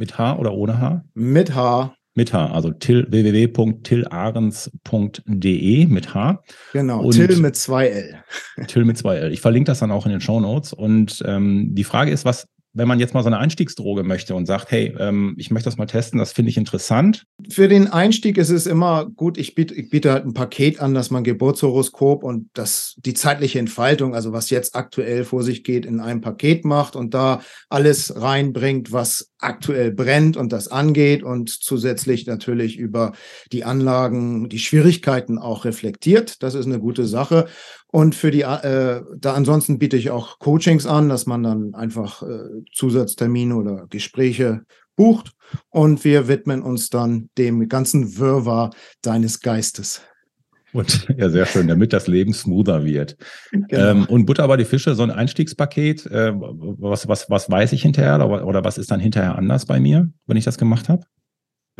[0.00, 1.04] Mit H oder ohne H?
[1.12, 1.94] Mit H.
[2.14, 6.42] Mit H, also till, www.tillahrens.de mit H.
[6.72, 8.24] Genau, und Till mit zwei L.
[8.66, 9.30] Till mit zwei L.
[9.30, 10.72] Ich verlinke das dann auch in den Show Notes.
[10.72, 14.46] Und ähm, die Frage ist, was, wenn man jetzt mal so eine Einstiegsdroge möchte und
[14.46, 17.24] sagt, hey, ähm, ich möchte das mal testen, das finde ich interessant.
[17.48, 20.94] Für den Einstieg ist es immer gut, ich biete, ich biete halt ein Paket an,
[20.94, 25.84] dass man Geburtshoroskop und das, die zeitliche Entfaltung, also was jetzt aktuell vor sich geht,
[25.84, 31.50] in einem Paket macht und da alles reinbringt, was aktuell brennt und das angeht und
[31.50, 33.12] zusätzlich natürlich über
[33.52, 36.42] die Anlagen, die Schwierigkeiten auch reflektiert.
[36.42, 37.48] Das ist eine gute Sache.
[37.92, 42.22] Und für die, äh, da ansonsten biete ich auch Coachings an, dass man dann einfach
[42.22, 44.62] äh, Zusatztermine oder Gespräche
[44.96, 45.32] bucht
[45.70, 48.70] und wir widmen uns dann dem ganzen Wirrwarr
[49.02, 50.02] deines Geistes.
[50.72, 53.16] Und ja, sehr schön, damit das Leben smoother wird.
[53.50, 53.90] Genau.
[53.90, 57.82] Ähm, und Butter bei die Fische, so ein Einstiegspaket, äh, was, was, was weiß ich
[57.82, 61.04] hinterher oder, oder was ist dann hinterher anders bei mir, wenn ich das gemacht habe?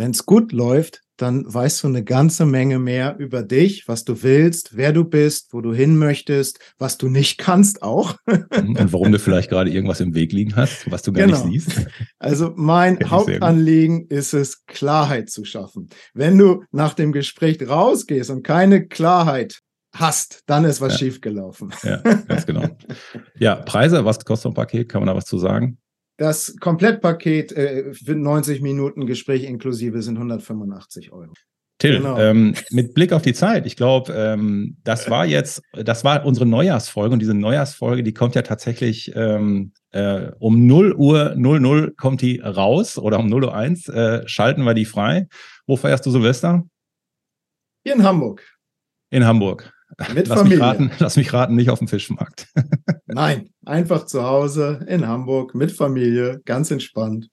[0.01, 4.22] Wenn es gut läuft, dann weißt du eine ganze Menge mehr über dich, was du
[4.22, 8.16] willst, wer du bist, wo du hin möchtest, was du nicht kannst auch.
[8.26, 11.44] Und warum du vielleicht gerade irgendwas im Weg liegen hast, was du gar genau.
[11.44, 11.86] nicht siehst.
[12.18, 15.90] Also mein Hauptanliegen ist es, Klarheit zu schaffen.
[16.14, 19.61] Wenn du nach dem Gespräch rausgehst und keine Klarheit
[19.94, 20.98] hast, dann ist was ja.
[21.01, 21.74] schiefgelaufen.
[21.82, 22.64] Ja, ganz genau.
[23.38, 24.88] Ja, Preise, was kostet ein Paket?
[24.88, 25.76] Kann man da was zu sagen?
[26.20, 31.32] Das Komplettpaket äh, für 90 Minuten Gespräch inklusive sind 185 Euro.
[31.78, 32.18] Till, genau.
[32.18, 36.44] ähm, mit Blick auf die Zeit, ich glaube, ähm, das war jetzt, das war unsere
[36.44, 42.20] Neujahrsfolge und diese Neujahrsfolge, die kommt ja tatsächlich ähm, äh, um 0 Uhr 00 kommt
[42.20, 45.26] die raus oder um 0 Uhr 1 äh, schalten wir die frei.
[45.66, 46.64] Wo feierst du Silvester?
[47.82, 48.46] Hier in Hamburg.
[49.08, 49.72] In Hamburg.
[50.14, 50.58] Mit lass Familie.
[50.58, 52.46] Mich raten, lass mich raten, nicht auf dem Fischmarkt.
[53.12, 57.28] Nein, einfach zu Hause in Hamburg mit Familie, ganz entspannt.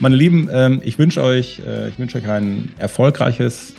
[0.00, 3.74] Meine Lieben, ähm, ich wünsche euch, äh, ich wünsche euch ein erfolgreiches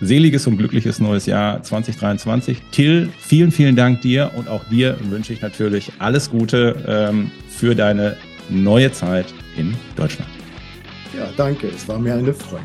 [0.00, 2.62] seliges und glückliches neues Jahr 2023.
[2.70, 7.74] Till, vielen, vielen Dank dir und auch dir wünsche ich natürlich alles Gute ähm, für
[7.74, 8.16] deine
[8.48, 9.26] neue Zeit
[9.56, 10.30] in Deutschland.
[11.16, 11.68] Ja, danke.
[11.68, 12.64] Es war mir eine Freude.